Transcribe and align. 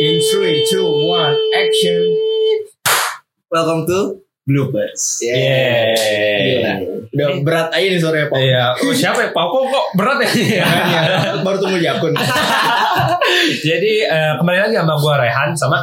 In 0.00 0.16
3, 0.16 0.64
2, 0.64 0.80
1, 0.80 1.60
action. 1.60 2.00
Welcome 3.52 3.84
to 3.84 4.24
Bloopers. 4.48 5.20
Yeah. 5.20 5.92
Gila. 6.40 6.72
Udah 7.12 7.28
berat 7.44 7.68
aja 7.68 7.84
nih 7.84 8.00
sore 8.00 8.32
Pak. 8.32 8.40
Iya, 8.40 8.80
oh, 8.80 8.96
siapa 8.96 9.28
ya? 9.28 9.28
Pako 9.36 9.68
kok 9.68 9.86
berat 10.00 10.24
ya? 10.24 10.64
Makanya, 10.64 11.00
baru 11.44 11.60
temu 11.60 11.76
Jakun. 11.84 12.16
Jadi 13.68 14.08
eh, 14.08 14.32
kembali 14.40 14.72
lagi 14.72 14.80
sama 14.80 14.96
gue 14.96 15.14
Rehan 15.20 15.50
sama 15.52 15.78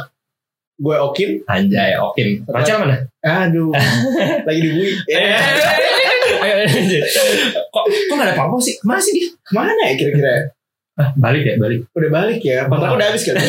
Gue 0.82 0.98
Okim. 0.98 1.38
Anjay 1.46 1.94
Okin. 2.02 2.42
Pacar 2.42 2.82
mana? 2.82 2.98
Aduh. 3.22 3.70
Lagi 4.50 4.58
di 4.58 4.70
bui. 4.74 4.98
Eh, 5.14 5.38
kok 7.70 7.84
kok 7.86 8.14
gak 8.18 8.26
ada 8.26 8.34
Pako 8.34 8.58
sih? 8.58 8.74
Ke 8.82 8.84
mana 8.90 8.98
sih 8.98 9.14
dia? 9.14 9.30
Ke 9.46 9.54
mana 9.54 9.78
ya 9.86 9.94
kira-kira? 9.94 10.57
Ah, 10.98 11.14
balik 11.14 11.46
ya, 11.46 11.54
balik. 11.54 11.86
Udah 11.94 12.10
balik 12.10 12.42
ya? 12.42 12.66
Kontrak 12.66 12.90
udah 12.90 13.06
habis 13.06 13.22
kali. 13.22 13.38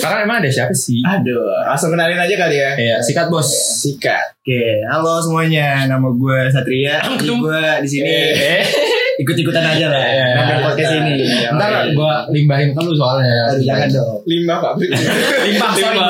Sekarang 0.00 0.24
emang 0.24 0.40
ada 0.40 0.48
siapa 0.48 0.72
sih? 0.72 1.04
Aduh. 1.04 1.44
Langsung 1.68 1.92
kenalin 1.92 2.16
aja 2.16 2.32
kali 2.40 2.56
ya. 2.56 2.72
Iya, 2.72 2.96
sikat 3.04 3.28
bos. 3.28 3.52
Sikat. 3.84 4.32
Oke, 4.40 4.80
halo 4.88 5.20
semuanya. 5.20 5.84
Nama 5.84 6.08
gue 6.08 6.38
Satria. 6.48 7.04
Gue 7.20 7.64
di 7.84 7.88
sini 7.88 8.08
Eh, 8.32 8.64
ikut-ikutan 9.22 9.60
aja 9.60 9.92
lah. 9.92 10.00
Iya, 10.00 10.24
iya. 10.24 10.36
Ngambil 10.40 10.58
podcast 10.64 10.92
ini. 11.04 11.14
ntar 11.52 11.84
gue 11.92 12.12
limbahin 12.32 12.72
ke 12.72 12.80
lu 12.80 12.96
soalnya. 12.96 13.52
Aduh, 13.52 13.60
jangan 13.60 13.88
dong. 13.92 14.24
Lima 14.24 14.56
Pak. 14.56 14.72
Limbah, 15.52 15.72
sorry. 15.76 16.00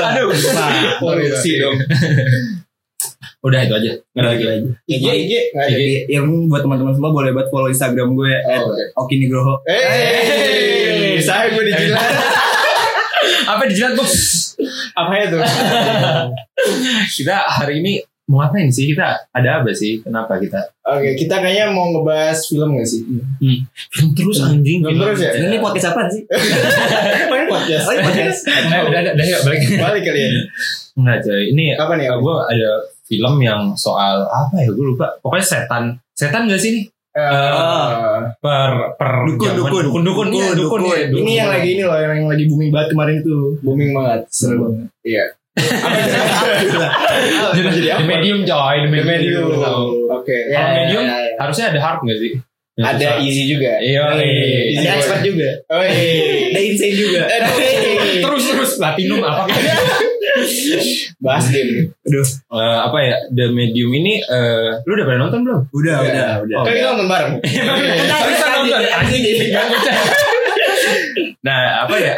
Aduh. 0.00 0.32
Polisi 0.96 1.60
dong. 1.60 1.76
Udah 3.46 3.60
itu 3.62 3.74
aja. 3.78 3.92
Nggak 4.10 4.22
ada 4.22 4.28
lagi. 4.28 4.44
IG, 4.84 5.04
IG. 5.06 5.32
Nggak 5.54 5.62
ada. 5.62 5.70
Jadi 5.70 5.88
yang 6.10 6.26
buat 6.50 6.66
teman-teman 6.66 6.92
semua 6.92 7.14
boleh 7.14 7.30
banget 7.30 7.48
follow 7.48 7.70
Instagram 7.70 8.08
gue 8.12 8.32
Oh, 8.42 8.60
oke. 8.66 8.82
@okinigroho. 9.06 9.54
Eh, 9.70 11.22
saya 11.22 11.54
gue 11.54 11.62
dijilat. 11.62 12.02
Apa 13.54 13.62
dijilat 13.70 13.94
bos? 13.94 14.14
Apa 14.92 15.12
ya 15.14 15.24
tuh? 15.30 15.40
Kita 17.16 17.46
hari 17.46 17.78
ini 17.78 17.92
mau 18.26 18.42
ngapain 18.42 18.66
sih? 18.66 18.90
Kita 18.90 19.30
ada 19.30 19.62
apa 19.62 19.70
sih? 19.70 20.02
Kenapa 20.02 20.34
kita? 20.42 20.58
Oke, 20.82 21.14
kita 21.14 21.38
kayaknya 21.38 21.70
mau 21.70 21.94
ngebahas 21.94 22.34
film 22.42 22.74
gak 22.74 22.88
sih? 22.90 23.06
Film 23.94 24.10
terus 24.18 24.42
anjing. 24.42 24.82
Film 24.82 24.98
terus 24.98 25.22
ya? 25.22 25.30
Ini 25.30 25.62
podcast 25.62 25.94
apaan 25.94 26.10
sih? 26.10 26.26
Main 27.30 27.46
podcast. 27.46 27.86
Oh, 27.86 27.94
ini 27.94 28.02
podcast. 28.02 28.40
Eh, 28.50 28.62
udah, 28.66 28.80
udah, 28.90 29.12
udah, 29.14 29.26
yuk, 29.30 29.40
balik. 29.46 29.60
Balik 29.78 30.02
kali 30.02 30.20
ya. 30.26 30.30
Enggak 30.98 31.18
coy, 31.22 31.42
ini 31.54 31.64
Apa 31.78 31.92
nih? 31.94 32.06
gue 32.10 32.34
ada 32.50 32.70
film 33.06 33.34
yang 33.38 33.70
soal 33.74 34.26
apa 34.26 34.54
ya? 34.58 34.66
Gue 34.68 34.90
lupa. 34.90 35.06
Pokoknya 35.18 35.42
setan. 35.42 35.82
Setan 36.12 36.44
gak 36.44 36.58
sih 36.58 36.70
ini? 36.70 36.80
Eh, 37.16 38.20
Per 38.36 38.70
per 38.94 39.10
Dukun, 39.24 39.48
zaman- 39.48 39.56
dukun. 39.56 39.82
dukun, 39.88 40.02
dukun, 40.04 40.26
iya, 40.28 40.52
Dukun, 40.52 40.52
dukun, 40.52 40.80
dukun. 40.82 40.92
iya, 40.92 41.04
dukun. 41.08 41.20
ini 41.24 41.32
yang 41.34 41.48
lagi 41.48 41.68
ini 41.72 41.82
loh, 41.82 41.96
yang 41.96 42.28
lagi 42.28 42.44
booming 42.44 42.68
banget 42.68 42.88
kemarin 42.92 43.16
tuh. 43.24 43.42
Booming 43.64 43.90
banget. 43.90 44.20
Seru 44.28 44.54
banget. 44.60 44.86
Iya. 45.00 45.24
Jadi 47.56 47.88
apa? 47.88 48.00
The 48.00 48.04
medium 48.06 48.38
coy, 48.44 48.76
the 48.76 48.84
The 48.84 48.88
medium. 49.00 49.44
medium. 49.48 49.80
Oke. 50.12 50.36
Ya, 50.48 50.52
Kalau 50.52 50.68
ya, 50.68 50.76
medium 50.76 51.02
ya, 51.02 51.16
ya. 51.16 51.32
harusnya 51.40 51.64
ada 51.72 51.80
hard 51.80 52.00
gak 52.04 52.18
sih? 52.20 52.32
Yang 52.76 52.86
Ada 52.92 53.06
susah. 53.08 53.24
easy 53.24 53.42
juga. 53.48 53.72
Iya, 53.80 54.02
iya. 54.20 54.60
Easy 54.68 54.84
Ada 54.84 54.90
expert 55.00 55.20
juga. 55.24 55.48
Oh 55.72 55.80
iya. 55.80 55.92
Ada 56.52 56.60
insane 56.60 56.94
juga. 56.94 57.20
terus 58.20 58.42
terus 58.46 58.70
platinum 58.76 59.20
apa 59.22 59.42
Bahas 61.24 61.46
game. 61.48 61.90
Aduh, 62.00 62.26
Eh, 62.52 62.78
apa 62.82 62.98
ya 62.98 63.16
The 63.28 63.48
Medium 63.48 63.90
ini 63.90 64.18
eh, 64.18 64.70
lu 64.82 64.92
udah 64.92 65.04
pernah 65.04 65.20
nonton 65.24 65.40
belum? 65.42 65.60
udah, 65.70 65.96
Udah. 65.98 66.06
udah, 66.06 66.28
udah. 66.42 66.58
Kan 66.62 66.72
kita 66.72 66.88
nonton 66.90 67.08
bareng. 67.08 67.32
Bisa 68.26 68.46
nonton 68.50 68.80
anjing 68.82 69.22
jangan 69.46 69.68
percaya. 69.70 70.02
Nah, 71.40 71.58
apa 71.82 71.96
ya? 71.96 72.14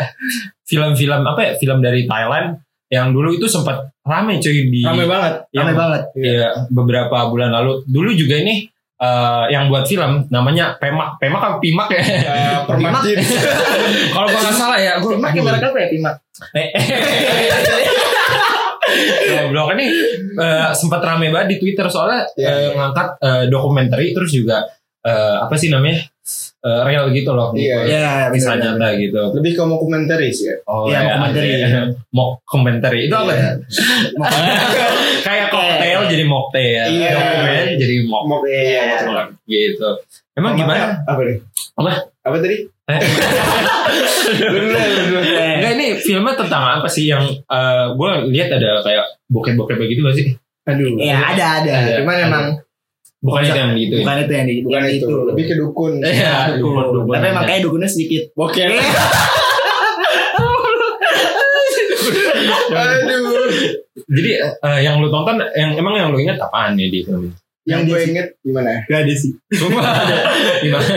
Film-film 0.62 1.20
apa 1.22 1.40
ya? 1.42 1.52
Film 1.56 1.78
dari 1.78 2.04
Thailand 2.04 2.60
yang 2.88 3.12
dulu 3.12 3.30
itu 3.30 3.44
sempat 3.44 3.92
rame 4.00 4.38
cuy 4.38 4.64
di 4.66 4.80
Rame 4.80 5.04
banget. 5.04 5.44
yang- 5.52 5.60
Rame 5.62 5.74
banget. 5.74 6.02
Iya, 6.14 6.48
beberapa 6.68 7.28
bulan 7.28 7.50
lalu. 7.50 7.84
Dulu 7.84 8.10
juga 8.12 8.36
ini 8.38 8.64
eh, 8.98 9.44
yang 9.48 9.66
buat 9.66 9.84
film 9.84 10.26
namanya 10.28 10.74
Pemak. 10.76 11.16
Pemak 11.16 11.40
apa 11.40 11.56
Pimak 11.58 11.88
ya? 11.90 12.02
Eh, 12.28 12.58
Permatin. 12.64 13.16
Kalau 14.14 14.26
gua 14.26 14.40
nggak 14.40 14.56
salah 14.56 14.78
ya, 14.78 14.98
gua 14.98 15.14
Pimak 15.14 15.32
ibarat 15.32 15.62
apa 15.62 15.78
ya, 15.78 15.88
Pimak? 15.88 16.14
Eh, 16.52 16.66
Goblok 19.28 19.76
ini 19.76 19.86
eh, 20.34 20.68
sempat 20.72 21.00
rame 21.00 21.28
banget 21.28 21.48
di 21.52 21.60
Twitter 21.60 21.86
soalnya 21.86 22.24
Iya, 22.34 22.48
eh, 22.48 22.58
iya. 22.58 22.70
ngangkat 22.72 23.08
eh, 23.20 23.44
dokumenter 23.52 24.00
terus 24.10 24.30
juga 24.32 24.64
eh, 25.00 25.36
apa 25.38 25.54
sih 25.54 25.68
namanya 25.68 26.02
Eh, 26.58 26.80
real 26.84 27.08
gitu 27.08 27.32
loh 27.32 27.56
Iya, 27.56 27.88
iya. 27.88 28.08
kisah 28.28 28.60
bener, 28.60 28.76
nyata 28.76 29.00
gitu 29.00 29.22
Lebih 29.32 29.52
ke 29.56 29.62
mau 29.64 29.78
komentaris 29.78 30.44
ya. 30.44 30.54
oh 30.68 30.84
Iya, 30.84 30.98
ya, 30.98 31.04
dokumenter. 31.08 31.42
iya. 31.46 31.80
mock 32.12 32.44
commentary 32.44 33.08
itu 33.08 33.14
apa 33.14 33.32
Iya. 33.32 33.50
Kayak 35.28 35.46
cocktail 35.52 36.00
jadi 36.08 36.24
mocktail 36.24 36.86
Iya. 36.88 37.10
dokumen 37.12 37.66
jadi 37.76 37.94
mock 38.08 38.22
Mau 38.24 38.40
Iya. 38.40 39.04
gitu 39.44 39.88
emang 40.32 40.56
gimana 40.56 41.04
Apa 41.04 41.20
nih? 41.20 41.36
Apa? 41.76 41.90
Apa 42.24 42.36
tadi? 42.40 42.56
Eh, 42.88 43.00
Enggak 45.58 45.72
ini 45.76 45.86
filmnya 45.98 46.34
tentang 46.34 46.80
apa 46.80 46.88
sih 46.88 47.06
yang 47.06 47.20
gue 47.92 48.10
lihat 48.28 48.48
ada 48.50 48.80
kayak 48.80 49.04
bokep-bokep 49.28 49.76
begitu 49.76 50.00
gak 50.00 50.16
sih? 50.16 50.26
Aduh. 50.64 50.96
Iya, 50.96 51.16
ada, 51.36 51.44
ada. 51.60 51.70
Ada. 51.70 51.92
Cuman 52.02 52.16
Ada. 52.16 52.26
emang 52.26 52.44
Bukan 53.18 53.42
itu 53.42 53.50
yang 53.52 53.72
gitu. 53.74 53.94
bukan 53.98 54.16
itu 54.22 54.32
yang 54.32 54.46
Bukan 54.62 54.78
yang 54.78 54.94
itu. 54.94 55.06
Lebih 55.26 55.44
ke 55.44 55.54
dukun. 55.58 55.92
Iya, 56.00 56.54
dukun, 56.56 56.86
dukun. 56.94 57.14
Tapi 57.18 57.26
emang 57.28 57.44
kayak 57.44 57.60
dukunnya 57.66 57.88
sedikit. 57.90 58.22
Oke. 58.34 58.62
Jadi 64.08 64.30
eh, 64.40 64.80
yang 64.80 65.02
lu 65.02 65.08
tonton, 65.08 65.38
yang 65.54 65.74
emang 65.76 65.94
yang 65.98 66.08
lu 66.14 66.18
ingat 66.18 66.38
apaan 66.38 66.74
nih 66.78 66.88
di 66.88 67.00
film 67.02 67.28
ini? 67.28 67.34
Yang 67.68 67.80
gue 67.84 67.98
inget 68.08 68.26
gimana? 68.40 68.80
Gak 68.88 69.04
ada 69.04 69.12
sih. 69.12 69.32
Gimana? 70.64 70.88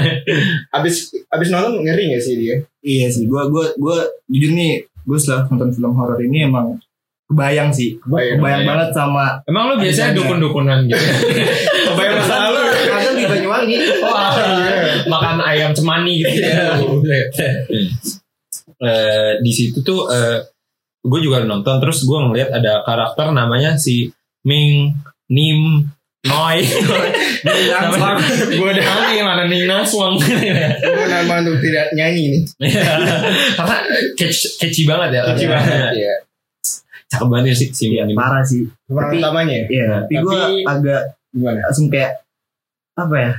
Abis 0.71 1.11
abis 1.27 1.47
nonton 1.51 1.83
ngeri 1.83 2.15
gak 2.15 2.23
sih 2.23 2.39
dia? 2.39 2.55
Iya 2.79 3.11
sih, 3.11 3.27
gue 3.27 3.41
gue 3.51 3.65
gue 3.75 3.97
jujur 4.31 4.51
nih, 4.55 4.79
gue 5.03 5.17
setelah 5.19 5.51
nonton 5.51 5.75
film 5.75 5.91
horor 5.99 6.15
ini 6.23 6.47
emang 6.47 6.79
kebayang 7.27 7.75
sih, 7.75 7.99
Kebayang. 7.99 8.39
kebayang 8.39 8.63
banget 8.67 8.89
sama 8.91 9.39
Emang 9.47 9.71
lu 9.71 9.75
biasanya 9.83 10.15
dukun-dukunan 10.15 10.87
gitu? 10.87 10.99
Kebayang 11.91 12.15
masa 12.23 12.35
lalu. 12.47 12.59
Kadang 12.71 13.15
di 13.19 13.25
Banyuwangi. 13.27 13.77
Wah, 14.03 14.31
makan 15.11 15.37
ayam 15.43 15.71
cemani 15.75 16.23
gitu 16.23 16.39
ya. 16.39 16.71
Eh, 18.81 19.37
di 19.45 19.51
situ 19.53 19.85
tuh 19.85 20.09
gue 21.01 21.19
juga 21.19 21.41
nonton 21.41 21.77
terus 21.77 22.01
gue 22.01 22.13
ngeliat 22.15 22.49
ada 22.51 22.81
karakter 22.81 23.29
namanya 23.29 23.73
si 23.73 24.09
Ming 24.43 24.93
Nim 25.27 25.85
Noi 26.21 26.61
gue 28.53 28.67
udah 28.67 28.85
aneh 28.85 29.25
mana 29.25 29.49
Ning 29.49 29.65
Naswang 29.65 30.21
Gue 30.21 31.05
nama 31.07 31.41
untuk 31.41 31.57
tidak 31.57 31.89
nyanyi 31.91 32.37
nih. 32.37 32.41
karena 33.57 33.77
catch, 34.13 34.61
catchy 34.61 34.85
banget 34.85 35.17
ya 35.17 35.21
Kecil 35.33 35.49
banget. 35.49 35.91
Iya. 35.97 36.15
cakep 37.09 37.27
banget 37.27 37.57
sih 37.57 37.67
si 37.73 37.83
Ming 37.89 38.05
Nim 38.05 38.13
Parah 38.13 38.45
sih. 38.45 38.61
Tapi- 38.85 39.17
utamanya 39.17 39.55
ya? 39.55 39.65
Iya, 39.67 39.85
tapi 39.99 40.13
gue 40.15 40.39
agak 40.63 41.01
Gimana? 41.33 41.59
langsung 41.65 41.89
kayak 41.89 42.21
apa 42.93 43.15
ya? 43.17 43.31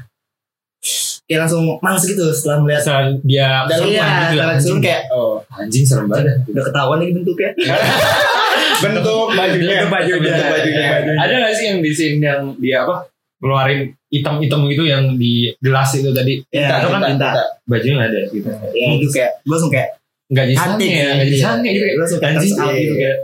Kayak 1.33 1.41
langsung 1.43 1.65
males 1.79 2.05
gitu 2.05 2.25
setelah 2.29 2.57
melihat 2.61 2.83
dia 3.23 3.49
Dan 3.65 3.73
kesurupan 3.73 3.89
iya, 3.89 4.05
gitu 4.05 4.37
ya. 4.37 4.45
langsung 4.45 4.53
anjing, 4.53 4.79
kayak 4.79 5.03
Oh. 5.09 5.35
anjing 5.51 5.83
serem 5.83 6.05
banget 6.07 6.37
udah 6.45 6.63
ketahuan 6.63 6.97
lagi 6.99 7.13
bentuknya. 7.15 7.51
Bentuk 8.83 9.27
bajunya. 9.31 9.75
Bentuk 9.79 9.91
bajunya. 9.91 10.31
Bentuk 10.31 10.49
bajunya. 10.51 10.87
ada 11.17 11.33
gak 11.41 11.55
sih 11.55 11.65
yang 11.67 11.79
di 11.81 11.91
sini 11.91 12.21
yang 12.21 12.43
dia 12.59 12.83
apa 12.83 13.07
ngeluarin 13.39 13.81
item-item 14.09 14.61
gitu 14.69 14.83
yang 14.85 15.05
di 15.17 15.33
gelas 15.59 15.91
itu 15.93 16.11
tadi 16.11 16.39
Iya, 16.49 16.79
itu 16.79 16.89
kan 16.89 17.01
tinta. 17.03 17.31
bajunya 17.65 17.95
nggak 17.97 18.11
ada 18.11 18.21
gitu 18.29 18.49
Ya 18.71 18.87
itu 18.93 19.09
kayak 19.09 19.31
gue 19.41 19.51
langsung 19.51 19.73
kayak 19.73 19.89
nggak 20.29 20.45
jadi 20.47 20.57
sange 20.57 20.87
ya 20.87 21.09
nggak 21.11 21.27
jadi 21.27 21.35
iya. 21.35 21.45
sange 21.45 21.69
gitu 21.69 21.85
Lu 21.85 21.99
langsung 21.99 22.19
kayak 22.19 22.33
anjing 22.33 22.53
gitu 22.55 22.95
kayak 22.95 23.17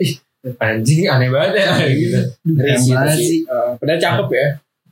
anjing 0.59 0.99
aneh 1.07 1.29
banget 1.29 1.53
ya 1.55 1.67
gitu 1.89 2.19
Ngeri 2.49 2.57
keren 2.65 2.79
sih, 2.79 2.91
banget 2.91 3.09
itu 3.11 3.23
sih. 3.23 3.39
Eh, 3.45 3.69
Padahal 3.77 4.01
cakep 4.01 4.29
ya. 4.33 4.47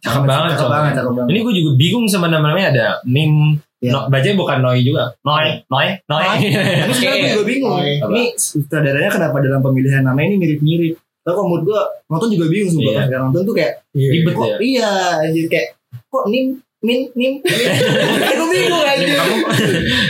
Cakep 0.06 0.22
banget 0.22 0.50
cakep 0.54 0.68
banget, 0.68 0.92
cakep 0.94 1.12
banget. 1.12 1.28
ini 1.28 1.38
gue 1.40 1.54
juga 1.56 1.70
bingung 1.74 2.06
sama 2.06 2.26
namanya 2.26 2.66
ada 2.70 2.86
Nim 3.04 3.58
Iya. 3.76 3.92
no, 3.92 4.08
bacanya 4.08 4.36
bukan 4.36 4.58
Noi 4.62 4.80
juga 4.80 5.04
Noi 5.20 5.60
Noi 5.66 5.88
Noi 6.06 6.24
Tapi 6.24 6.92
sekarang 6.94 7.18
gue 7.18 7.30
juga 7.30 7.44
bingung. 7.44 7.76
Ini 7.76 8.22
sutradaranya 8.34 9.10
kenapa 9.10 9.36
dalam 9.38 9.60
pemilihan 9.60 10.00
nama 10.00 10.16
ini 10.18 10.34
mirip-mirip? 10.34 10.96
Tapi 11.20 11.34
kalau 11.34 11.44
menurut 11.46 11.64
gue 11.66 11.80
nonton 12.06 12.28
juga 12.30 12.46
bingung 12.46 12.70
sumpah 12.70 12.86
Iya. 12.86 12.96
pas 12.96 13.04
sekarang 13.04 13.24
nonton 13.28 13.42
tuh 13.44 13.54
kayak 13.54 13.72
ribet 13.92 14.32
kok 14.32 14.46
ya 14.46 14.56
iya 14.58 14.90
anjir 15.20 15.44
kayak 15.46 15.68
kok 16.06 16.24
nim 16.26 16.46
min 16.78 16.98
nim 17.12 17.32
gue 18.38 18.48
bingung 18.48 18.80
anjir. 18.82 19.12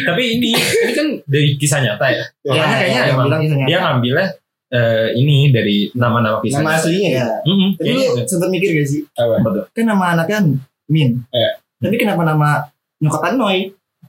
Tapi 0.05 0.23
ini 0.33 0.51
ini 0.55 0.93
kan 0.93 1.09
dari 1.25 1.49
kisah 1.55 1.81
nyata 1.81 2.07
ya 2.07 2.25
Ya, 2.45 2.51
makanya 2.55 2.77
kayaknya 2.79 3.03
kisahnya. 3.43 3.67
dia 3.67 3.79
ngambilnya 3.81 4.27
eh, 4.77 5.09
ini 5.15 5.49
dari 5.49 5.89
nama-nama 5.93 6.37
kisah 6.39 6.61
Nama 6.61 6.77
aslinya 6.77 7.09
ya. 7.09 7.17
Iya. 7.17 7.29
Mm-mm, 7.45 7.69
Tapi 7.73 7.85
kayaknya 7.87 8.05
lu 8.05 8.15
gitu. 8.15 8.29
sempet 8.29 8.49
mikir 8.53 8.69
gak 8.75 8.87
sih? 8.87 9.01
Apa? 9.15 9.35
Kan 9.73 9.85
nama 9.87 10.05
anaknya 10.13 10.39
Min. 10.87 11.11
Iya. 11.29 11.51
Tapi 11.79 11.97
kenapa 11.97 12.23
nama 12.23 12.51
nyokapnya 12.99 13.33
Noi? 13.35 13.59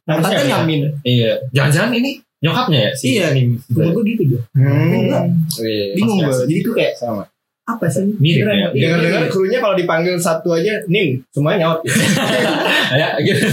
Nama 0.03 0.19
tante 0.19 0.43
iya. 0.43 0.57
Min. 0.61 0.81
Iya, 1.01 1.31
jangan-jangan 1.51 1.91
ini 1.93 2.11
nyokapnya 2.37 2.79
ya 2.79 2.91
si 2.93 3.05
Iya. 3.15 3.27
Nim. 3.31 3.55
Menurut 3.67 3.91
gue 3.97 4.03
gitu 4.11 4.23
deh. 4.29 4.41
Enggak. 4.53 5.23
Iya. 5.57 5.85
Bingung 5.95 6.19
gue. 6.21 6.35
Jadi 6.45 6.59
tuh 6.61 6.73
kayak 6.73 6.93
Sama. 6.93 7.23
apa 7.65 7.85
sih? 7.87 8.07
Mirip 8.15 8.45
ya. 8.45 8.53
iya, 8.53 8.67
Dengar-dengar 8.71 9.21
mirip. 9.23 9.31
krunya 9.31 9.59
kalau 9.59 9.75
dipanggil 9.75 10.15
satu 10.15 10.53
aja, 10.53 10.79
nim, 10.87 11.19
semuanya 11.29 11.67
nyaut. 11.67 11.79
ya 12.95 13.07
gitu. 13.19 13.43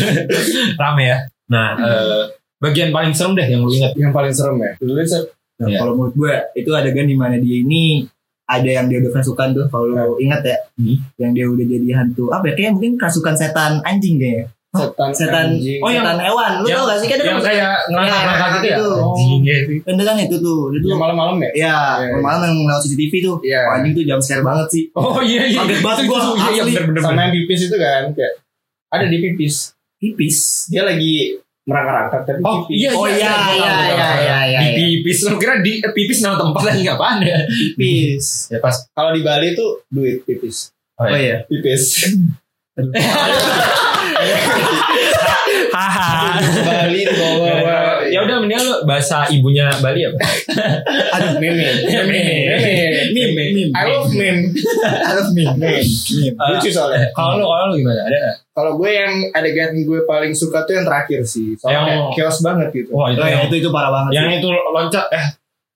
rame 0.75 1.05
ya 1.05 1.19
nah 1.45 1.77
eh, 1.77 2.23
bagian 2.57 2.89
paling 2.89 3.13
serem 3.13 3.35
deh 3.35 3.45
yang 3.45 3.61
lu 3.61 3.69
ingat 3.69 3.93
Yang 3.95 4.13
paling 4.13 4.33
serem 4.33 4.57
ya. 4.57 4.73
Dulu. 4.79 4.97
Nah, 5.55 5.67
Iya. 5.67 5.79
Kalau 5.79 5.93
menurut 5.95 6.15
gue 6.15 6.33
itu 6.57 6.71
adegan 6.71 7.07
di 7.07 7.15
mana 7.15 7.37
dia 7.37 7.57
ini 7.57 8.03
ada 8.45 8.67
yang 8.67 8.87
dia 8.87 8.99
udah 8.99 9.11
kerasukan 9.11 9.49
tuh 9.53 9.65
kalau 9.69 9.87
lu 9.87 10.19
ingat 10.19 10.43
ya 10.43 10.57
Hmm. 10.75 10.99
yang 11.17 11.31
dia 11.33 11.47
udah 11.47 11.65
jadi 11.65 11.89
hantu 11.95 12.29
apa 12.29 12.45
ya 12.45 12.55
kayak 12.55 12.73
mungkin 12.75 12.93
kerasukan 12.95 13.33
setan 13.33 13.79
anjing 13.83 14.19
kayaknya 14.19 14.51
Setan, 14.75 15.11
setan 15.15 15.47
anjing. 15.55 15.79
Oh, 15.79 15.87
yang- 15.87 16.03
setan 16.03 16.19
hewan 16.21 16.53
lu 16.59 16.67
yang- 16.67 16.77
tau 16.77 16.91
gak 16.91 16.99
sih 16.99 17.07
kan 17.07 17.19
yang 17.21 17.39
kayak 17.39 17.73
ngelangkah-ngelangkah 17.87 18.49
gitu 18.53 18.67
ya 18.67 18.77
sih. 19.63 19.79
kan 19.81 19.95
kan 19.97 20.17
itu 20.19 20.37
tuh 20.37 20.59
itu 20.73 20.85
yang 20.85 20.99
malam-malam 20.99 21.37
ya? 21.39 21.51
ya 21.55 21.77
Iya. 22.03 22.19
malam 22.19 22.41
yang 22.45 22.57
lewat 22.67 22.83
CCTV 22.83 23.13
tuh 23.23 23.37
Iya. 23.41 23.61
Wah, 23.63 23.75
anjing 23.79 23.93
tuh 23.95 24.05
jam 24.05 24.19
scare 24.19 24.43
banget 24.43 24.67
sih 24.69 24.83
oh 24.93 25.23
iya 25.23 25.43
iya 25.47 25.59
Kaget 25.63 25.81
banget 25.81 26.05
iya, 26.05 26.51
iya 26.51 26.63
asli. 26.67 26.73
Sama 26.99 27.21
yang 27.23 27.33
pipis 27.33 27.61
itu 27.65 27.77
kan, 27.79 28.03
kayak 28.11 28.33
ada 28.91 29.05
di 29.07 29.17
pipis. 29.21 29.55
tipis 29.97 30.37
Dia 30.69 30.83
lagi 30.83 31.39
merangkak-rangkak 31.65 32.21
tapi 32.25 32.41
Oh 32.41 32.61
pipis. 32.63 32.77
iya 32.77 32.91
Oh, 32.93 33.07
iya 33.07 33.17
iya, 33.17 33.33
iya, 33.33 33.33
iya, 33.49 33.75
betul. 33.89 34.21
iya, 34.21 34.39
iya, 34.45 34.59
Di 34.61 34.69
iya. 34.69 34.77
pipis 34.77 35.19
Lu 35.25 35.37
kira 35.37 35.55
di 35.59 35.73
eh, 35.79 35.93
pipis 35.93 36.19
nama 36.21 36.37
tempat 36.37 36.63
lagi 36.63 36.85
apaan 36.87 37.19
ya 37.21 37.39
tipis 37.49 38.27
Ya 38.49 38.59
pas 38.59 38.77
Kalau 38.87 39.11
di 39.11 39.21
Bali 39.21 39.53
tuh 39.53 39.81
duit 39.89 40.21
pipis. 40.23 40.69
Oh, 40.95 41.05
oh 41.05 41.09
iya. 41.11 41.41
iya 41.41 41.45
Pipis. 41.51 42.05
Haha 45.71 46.39
Bali 46.63 47.01
di 47.01 47.15
bawah-bawah. 47.15 47.84
Ya 48.15 48.23
udah 48.23 48.37
mendingan 48.39 48.63
lu 48.63 48.75
bahasa 48.87 49.27
ibunya 49.27 49.67
Bali 49.83 50.07
apa? 50.07 50.17
Aduh, 51.19 51.33
meme. 51.37 51.67
Meme. 51.83 52.23
Meme. 53.11 53.43
Meme. 53.51 53.75
I 53.75 53.83
love 53.91 54.11
meme. 54.11 54.55
I 55.09 55.13
love 55.13 55.31
me 55.33 55.45
Meme. 55.51 55.83
Lucu 56.33 56.71
soalnya. 56.71 57.11
Kalau 57.11 57.37
lu 57.37 57.45
kalau 57.45 57.65
lu 57.71 57.83
gimana? 57.83 58.07
Ada 58.07 58.17
nggak? 58.17 58.37
Kalau 58.55 58.73
gue 58.79 58.91
yang 58.91 59.13
adegan 59.35 59.75
gue 59.75 60.01
paling 60.07 60.31
suka 60.31 60.63
tuh 60.63 60.79
yang 60.79 60.87
terakhir 60.87 61.27
sih. 61.27 61.59
Soalnya 61.59 62.15
chaos 62.15 62.39
banget 62.39 62.71
gitu. 62.71 62.95
Wah 62.95 63.11
itu 63.11 63.19
Oh, 63.19 63.27
yang 63.27 63.43
yang 63.43 63.51
itu 63.51 63.57
itu 63.59 63.69
parah 63.69 63.91
banget 63.91 64.11
yang 64.15 64.27
sih. 64.31 64.39
itu 64.39 64.49
loncat 64.49 65.07
eh 65.11 65.25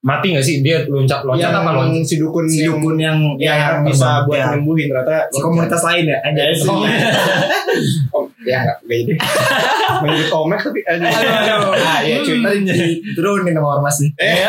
mati 0.08 0.26
gak 0.32 0.40
sih? 0.40 0.64
Dia 0.64 0.88
loncat 0.88 1.20
loncat 1.20 1.44
yang 1.44 1.60
apa 1.60 1.70
loncat? 1.76 2.00
si 2.02 2.14
dukun 2.16 2.48
si 2.48 2.64
yang, 2.64 2.80
dukun 2.80 2.96
yang 2.96 3.18
yang 3.36 3.56
yang 3.60 3.76
bisa 3.84 4.08
terbang. 4.08 4.24
buat 4.24 4.38
Ya. 4.38 4.46
nyembuhin 4.56 4.86
ternyata 4.88 5.16
si 5.28 5.38
komunitas 5.38 5.82
lain 5.84 6.04
ya? 6.08 6.18
Ada 6.24 6.40
Ya, 6.40 6.52
sih. 6.56 6.68
Oh, 8.10 8.24
ya 8.42 8.64
nggak 8.64 8.78
gak 8.82 8.98
ide 8.98 9.14
menyebut 10.02 10.28
komek 10.28 10.58
tapi 10.58 10.80
aduh, 10.82 11.06
Aduh. 11.06 11.76
ah 11.78 12.00
iya 12.00 12.16
cuy. 12.18 12.40
Tadi 12.40 12.58
diturunin 13.04 13.52
sama 13.52 13.68
ormas 13.76 13.96
nih. 14.00 14.10
Eh. 14.18 14.48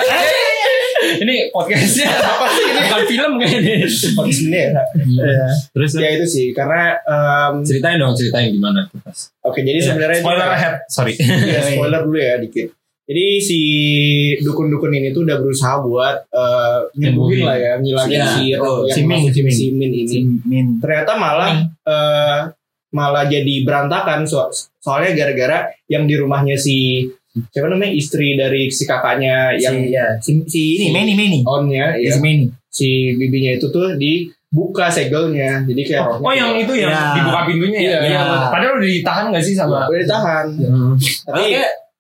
Ini 1.00 1.48
podcastnya 1.50 2.06
apa 2.32 2.46
sih 2.50 2.64
ini? 2.66 2.80
Bukan 2.82 3.02
film 3.06 3.32
kayaknya. 3.38 3.76
podcast 4.14 4.40
bendera 4.44 4.84
Terus 5.72 5.92
ya 5.96 6.10
itu 6.12 6.26
sih 6.26 6.46
karena 6.52 6.92
em, 7.02 7.54
ceritain 7.64 7.98
dong 7.98 8.12
ceritain 8.12 8.52
gimana 8.52 8.84
oke 9.42 9.60
jadi 9.60 9.80
sebenarnya 9.80 10.20
spoiler 10.20 10.50
ahead 10.50 10.76
sorry. 10.88 11.14
ya, 11.16 11.62
spoiler 11.66 12.02
dulu 12.04 12.18
ya 12.20 12.36
dikit 12.38 12.68
jadi 13.10 13.26
si 13.40 13.60
dukun-dukun 14.38 14.94
ini 14.94 15.10
tuh 15.10 15.26
udah 15.26 15.38
berusaha 15.38 15.82
buat 15.82 16.30
eh, 16.30 16.78
nyembuhin 16.96 17.42
lah 17.42 17.58
ya 17.58 17.72
ngilangin 17.76 18.16
Iya. 18.16 18.28
si 18.30 18.44
roh 18.54 18.86
yang 18.86 18.94
Si 18.94 19.02
Ming, 19.02 19.10
masuk 19.20 19.34
si 19.34 19.42
Ming. 19.42 19.52
si 19.52 19.66
Min 19.72 19.90
ini 19.92 20.06
si 20.06 20.18
Min 20.44 20.68
ternyata 20.78 21.12
malah 21.16 21.52
eh, 21.66 22.40
malah 22.90 23.26
jadi 23.26 23.54
berantakan 23.62 24.24
so- 24.24 24.50
soalnya 24.78 25.14
gara-gara 25.16 25.58
yang 25.86 26.06
di 26.06 26.14
rumahnya 26.14 26.54
si 26.54 27.06
siapa 27.48 27.66
namanya 27.68 27.90
istri 27.92 28.34
dari 28.34 28.68
si 28.68 28.84
kakaknya 28.84 29.54
yang 29.56 29.78
si, 29.80 29.90
ya, 29.90 30.06
si, 30.18 30.32
si 30.46 30.62
ini 30.76 30.86
Si- 30.86 30.94
Meni 30.94 31.14
Meni 31.14 31.40
onnya 31.44 31.94
ya. 31.96 31.98
ya, 32.00 32.12
si 32.12 32.20
Meni 32.20 32.46
si 32.68 32.88
bibinya 33.12 33.52
itu 33.52 33.66
tuh 33.68 33.94
dibuka 33.94 34.86
segelnya 34.88 35.62
jadi 35.64 35.82
kayak 35.84 36.04
rohnya 36.08 36.22
Oh 36.24 36.34
yang 36.36 36.52
itu 36.56 36.74
yang 36.76 36.90
Ya. 36.90 37.14
dibuka 37.16 37.40
pintunya 37.44 37.80
ya. 37.80 37.90
Iya. 38.00 38.00
Iya. 38.08 38.22
Padahal 38.48 38.74
udah 38.78 38.90
ditahan 38.92 39.26
gak 39.30 39.42
sih 39.42 39.54
sama? 39.54 39.86
udah 39.86 40.00
ditahan 40.00 40.46
Hmm. 40.60 40.94
tapi. 41.24 41.58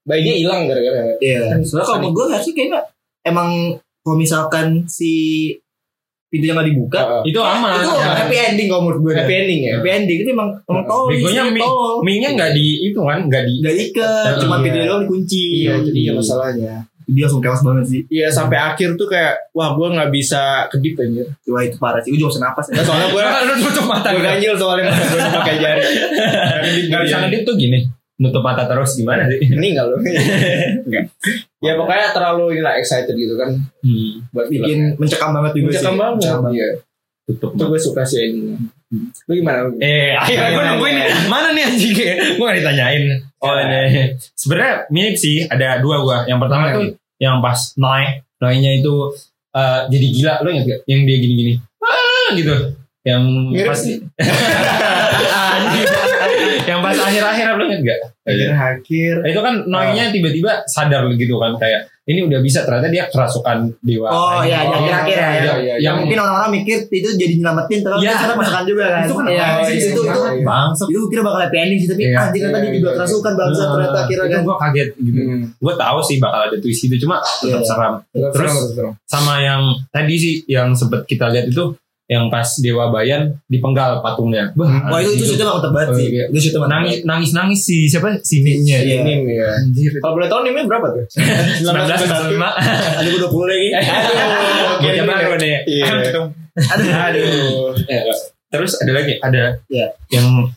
Bayinya 0.10 0.34
hilang 0.36 0.62
gara-gara 0.66 1.14
Iya. 1.20 1.62
Soalnya 1.62 1.86
kalau 1.86 2.00
menurut 2.02 2.16
gue 2.16 2.26
nggak 2.28 2.42
sih 2.42 2.54
kayaknya 2.54 2.82
emang 3.22 3.50
kalau 4.00 4.18
misalkan 4.18 4.68
si 4.84 5.12
pintunya 6.26 6.54
nggak 6.54 6.68
dibuka, 6.68 7.00
Heeh. 7.00 7.22
Itu 7.30 7.40
aman. 7.40 7.74
itu 7.76 7.90
Ya. 7.92 8.14
happy 8.16 8.38
ending 8.40 8.68
kalau 8.68 8.82
menurut 8.84 9.02
gue. 9.04 9.14
happy 9.16 9.34
ending 9.36 9.60
ya 9.64 9.74
Happy 9.76 9.90
ending 9.92 10.18
itu 10.20 10.30
emang 10.30 10.50
emang 10.64 10.86
tolong. 10.86 11.10
Begonya 11.10 11.44
mie, 11.48 11.66
mie-nya 12.02 12.30
nggak 12.34 12.52
di 12.52 12.68
itu 12.86 13.00
kan, 13.00 13.20
nggak 13.26 13.44
di. 13.44 13.54
Gak 13.60 13.74
diikat, 13.76 14.26
Iya. 14.28 14.40
cuma 14.40 14.56
pintunya 14.60 14.86
doang 14.86 15.04
dikunci. 15.06 15.44
iya 15.60 15.74
itu 15.78 15.90
dia 15.90 16.12
masalahnya 16.12 16.74
Dia 17.06 17.26
langsung 17.26 17.42
chaos 17.42 17.66
banget 17.66 17.86
sih. 17.88 18.02
Iya 18.08 18.30
sampai 18.30 18.54
akhir 18.56 18.94
tuh 18.94 19.10
kayak 19.10 19.50
wah 19.52 19.74
gue 19.74 19.88
nggak 19.90 20.10
bisa 20.10 20.42
kedip 20.70 20.94
anjir. 20.96 21.26
Wah 21.44 21.62
itu 21.62 21.74
parah 21.76 21.98
sih. 22.00 22.14
Gue 22.14 22.22
juga 22.22 22.38
napas. 22.40 22.70
Nah, 22.70 22.86
soalnya 22.86 23.10
gue 23.10 23.24
Lu 23.26 23.54
tutup 23.66 23.86
mata 23.86 24.08
gue 24.08 24.22
gitu. 24.22 24.30
ganjil 24.30 24.54
soalnya 24.56 24.84
gue 24.86 25.18
pakai 25.36 25.56
jari. 25.58 25.82
Nggak 26.86 27.02
bisa 27.04 27.16
ngedip 27.20 27.42
tuh 27.50 27.56
gini. 27.56 27.80
Nutup 28.20 28.44
mata 28.44 28.68
terus 28.68 28.94
gimana 28.94 29.24
sih? 29.26 29.40
Meninggal 29.48 29.96
loh. 29.96 30.00
Enggak. 30.86 31.08
Ya 31.60 31.72
pokoknya 31.74 32.12
terlalu 32.12 32.60
inilah 32.60 32.76
excited 32.76 33.16
gitu 33.16 33.36
kan 33.36 33.56
Hmm. 33.80 34.28
buat. 34.30 34.48
Bikin 34.48 35.00
mencekam 35.00 35.32
banget 35.32 35.52
juga 35.56 35.68
Mencekam 35.72 35.88
sih. 35.88 36.00
banget. 36.00 36.16
Mencekam 36.20 36.42
banget. 36.44 36.56
Iya. 36.56 36.70
Tutup 37.26 37.50
Itu 37.54 37.64
gue 37.66 37.80
suka 37.80 38.02
sih 38.04 38.20
endingnya. 38.22 38.58
Lu 39.24 39.34
gimana? 39.34 39.60
lu? 39.64 39.78
Eh, 39.80 40.12
akhirnya 40.20 40.50
gue 40.52 40.64
nungguin 40.66 40.94
nih. 40.96 41.08
Mana 41.26 41.48
nih 41.54 41.64
anjing? 41.64 41.94
Gue 42.38 42.44
gak 42.44 42.58
ditanyain. 42.58 43.04
Oh, 43.40 43.54
ini. 43.56 44.18
Sebenarnya 44.34 44.74
mirip 44.90 45.16
sih. 45.16 45.46
Ada 45.46 45.80
dua 45.80 46.02
gue. 46.02 46.18
Yang 46.28 46.40
pertama 46.42 46.66
tuh 46.74 46.86
yang 47.18 47.40
pas 47.40 47.60
Noi. 47.78 48.04
Noi-nya 48.40 48.72
itu 48.76 48.94
eh, 49.52 49.82
jadi 49.88 50.06
gila. 50.12 50.34
Lo 50.42 50.50
ingat 50.50 50.66
gak? 50.68 50.80
Yang 50.90 51.00
dia 51.06 51.18
gini-gini. 51.22 51.54
Ah, 51.80 52.28
gitu. 52.34 52.56
Yang 53.00 53.22
Mirip 53.56 53.66
pas 53.66 53.82
yang 56.66 56.80
pas 56.82 56.94
akhir-akhir 56.94 57.49
ingat 57.80 57.86
gak? 57.86 58.00
Akhir 58.26 58.50
akhir. 58.52 59.16
Itu 59.26 59.40
kan 59.40 59.56
Noi-nya 59.66 60.12
tiba-tiba 60.12 60.52
sadar 60.66 61.08
gitu 61.12 61.36
kan 61.36 61.56
kayak 61.56 61.88
ini 62.04 62.26
udah 62.26 62.42
bisa 62.42 62.66
ternyata 62.66 62.90
dia 62.90 63.06
kerasukan 63.06 63.70
dewa. 63.80 64.10
Oh 64.10 64.42
iya, 64.42 64.66
Oh, 64.66 64.74
yang 64.74 64.82
akhir-akhir 64.82 65.14
ya. 65.14 65.30
iya, 65.30 65.30
yang- 65.46 65.62
iya, 65.62 65.76
Yang 65.78 65.78
iya. 65.78 65.92
mungkin 65.94 66.18
orang-orang 66.18 66.52
mikir 66.56 66.78
itu 66.90 67.10
jadi 67.14 67.34
nyelamatin, 67.38 67.80
terus 67.80 68.02
Iya. 68.02 68.12
ternyata 68.12 68.34
masakan 68.36 68.64
juga 68.66 68.84
kan. 68.90 69.04
Itu 69.06 69.14
kan 69.14 69.26
Iya, 69.30 69.46
sih? 69.62 69.78
itu, 69.78 69.88
itu, 69.88 70.02
itu, 70.02 70.22
Iya. 70.26 70.42
Bangsat. 70.42 70.88
itu 70.90 71.00
kira 71.06 71.22
bakal 71.22 71.40
happy 71.40 71.58
ending 71.62 71.80
sih, 71.80 71.88
tapi 71.88 72.02
Iya. 72.04 72.18
anjing 72.18 72.42
ternyata 72.42 72.60
dia 72.60 72.66
Iya, 72.66 72.76
juga 72.76 72.90
iya. 72.90 72.98
kerasukan 72.98 73.34
bangsa 73.38 73.62
Nah, 73.62 73.70
ternyata 73.70 73.98
akhirnya 74.00 74.26
itu 74.26 74.34
kan. 74.34 74.42
gue 74.42 74.58
kaget 74.58 74.90
gitu. 75.00 75.20
Hmm. 75.22 75.44
Gue 75.56 75.74
tahu 75.78 76.00
sih 76.02 76.16
bakal 76.18 76.40
ada 76.42 76.58
twist 76.58 76.82
itu 76.84 76.96
cuma 76.98 77.16
tetap 77.22 77.62
Iya. 77.62 77.68
seram. 77.68 77.94
Terus 78.10 78.34
Terus 78.34 78.54
sama 79.06 79.34
yang 79.40 79.62
tadi 79.88 80.16
sih 80.16 80.34
yang 80.48 80.74
sempet 80.74 81.06
kita 81.06 81.30
lihat 81.30 81.46
itu 81.46 81.64
yang 82.10 82.26
pas 82.28 82.58
Dewa 82.58 82.90
Bayan 82.90 83.38
dipenggal 83.46 84.02
patungnya. 84.02 84.50
Bah, 84.58 84.66
Wah 84.90 84.98
itu 84.98 85.14
itu 85.14 85.24
gitu. 85.24 85.38
syuting 85.38 85.46
mantap 85.46 85.70
banget 85.70 85.90
Oh, 85.94 85.96
sih. 85.96 86.08
iya. 86.10 86.26
Itu 86.26 86.58
mantap. 86.58 86.74
nangis 86.74 86.98
nangis 87.06 87.30
nangis 87.32 87.60
si 87.62 87.86
siapa 87.86 88.18
si 88.20 88.42
Nimnya. 88.42 88.82
Iya. 88.82 88.96
Ini 89.06 89.14
ya. 89.30 89.50
Anjir. 89.56 89.92
Kalau 90.02 90.14
boleh 90.18 90.26
tahu 90.26 90.42
nimnya 90.42 90.66
berapa 90.66 90.88
tuh? 90.90 91.06
1995. 91.06 92.34
Ada 92.98 93.08
gue 93.08 93.22
20 93.22 93.30
lagi. 93.46 93.68
Aduh, 93.78 94.78
Bocah 94.82 95.06
baru 95.06 95.34
nih. 95.38 95.56
Iya. 95.64 95.86
Aduh. 95.86 96.26
Aduh. 96.58 97.78
Terus 98.50 98.72
ada 98.82 98.92
lagi 98.92 99.14
ada 99.22 99.44
Iya. 99.70 99.88
yang 100.10 100.50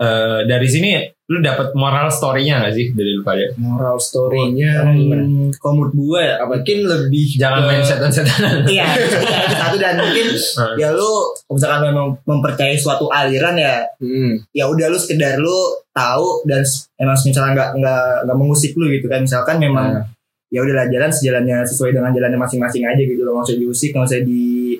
eh, 0.00 0.40
dari 0.44 0.64
sini 0.64 0.90
lu 1.26 1.38
dapat 1.38 1.70
moral 1.72 2.08
story-nya 2.08 2.58
gak 2.58 2.74
sih 2.74 2.90
dari 2.90 3.12
lu 3.12 3.22
pada? 3.22 3.54
Moral 3.54 3.94
story-nya? 3.96 4.82
Hmm, 4.82 5.46
kalau 5.54 5.72
menurut 5.78 5.94
gue 5.94 6.20
ya, 6.20 6.42
mungkin 6.42 6.78
lebih 6.82 7.26
Jangan 7.38 7.60
ke- 7.60 7.66
main 7.68 7.82
setan-setan. 7.84 8.42
Iya, 8.66 8.86
iya, 8.98 9.38
satu 9.54 9.76
dan 9.76 9.94
mungkin 9.96 10.26
Hmm. 10.26 10.74
ya 10.74 10.90
lu 10.90 11.10
misalkan 11.48 11.86
memang 11.86 12.18
mempercayai 12.24 12.74
suatu 12.74 13.06
aliran 13.08 13.54
ya 13.54 13.86
Hmm. 13.96 14.42
ya 14.50 14.66
udah 14.66 14.88
lu 14.88 14.96
sekedar 14.96 15.36
lu 15.36 15.54
tahu 15.90 16.42
dan 16.44 16.66
emang 16.96 17.14
misalnya 17.16 17.52
nggak 17.52 17.70
nggak 17.76 18.04
nggak 18.24 18.36
mengusik 18.36 18.72
lu 18.74 18.88
gitu 18.88 19.06
kan 19.06 19.20
misalkan 19.20 19.56
memang 19.56 19.86
Nah. 19.92 20.04
ya 20.48 20.60
udahlah 20.60 20.86
jalan 20.86 21.06
sejalannya 21.08 21.62
sesuai 21.62 21.90
dengan 21.92 22.10
jalannya 22.10 22.34
masing-masing 22.36 22.82
aja 22.82 22.98
gitu 22.98 23.22
loh 23.22 23.36
nggak 23.36 23.46
usah 23.46 23.56
diusik 23.56 23.90
nggak 23.92 24.02
usah 24.04 24.20
di 24.20 24.74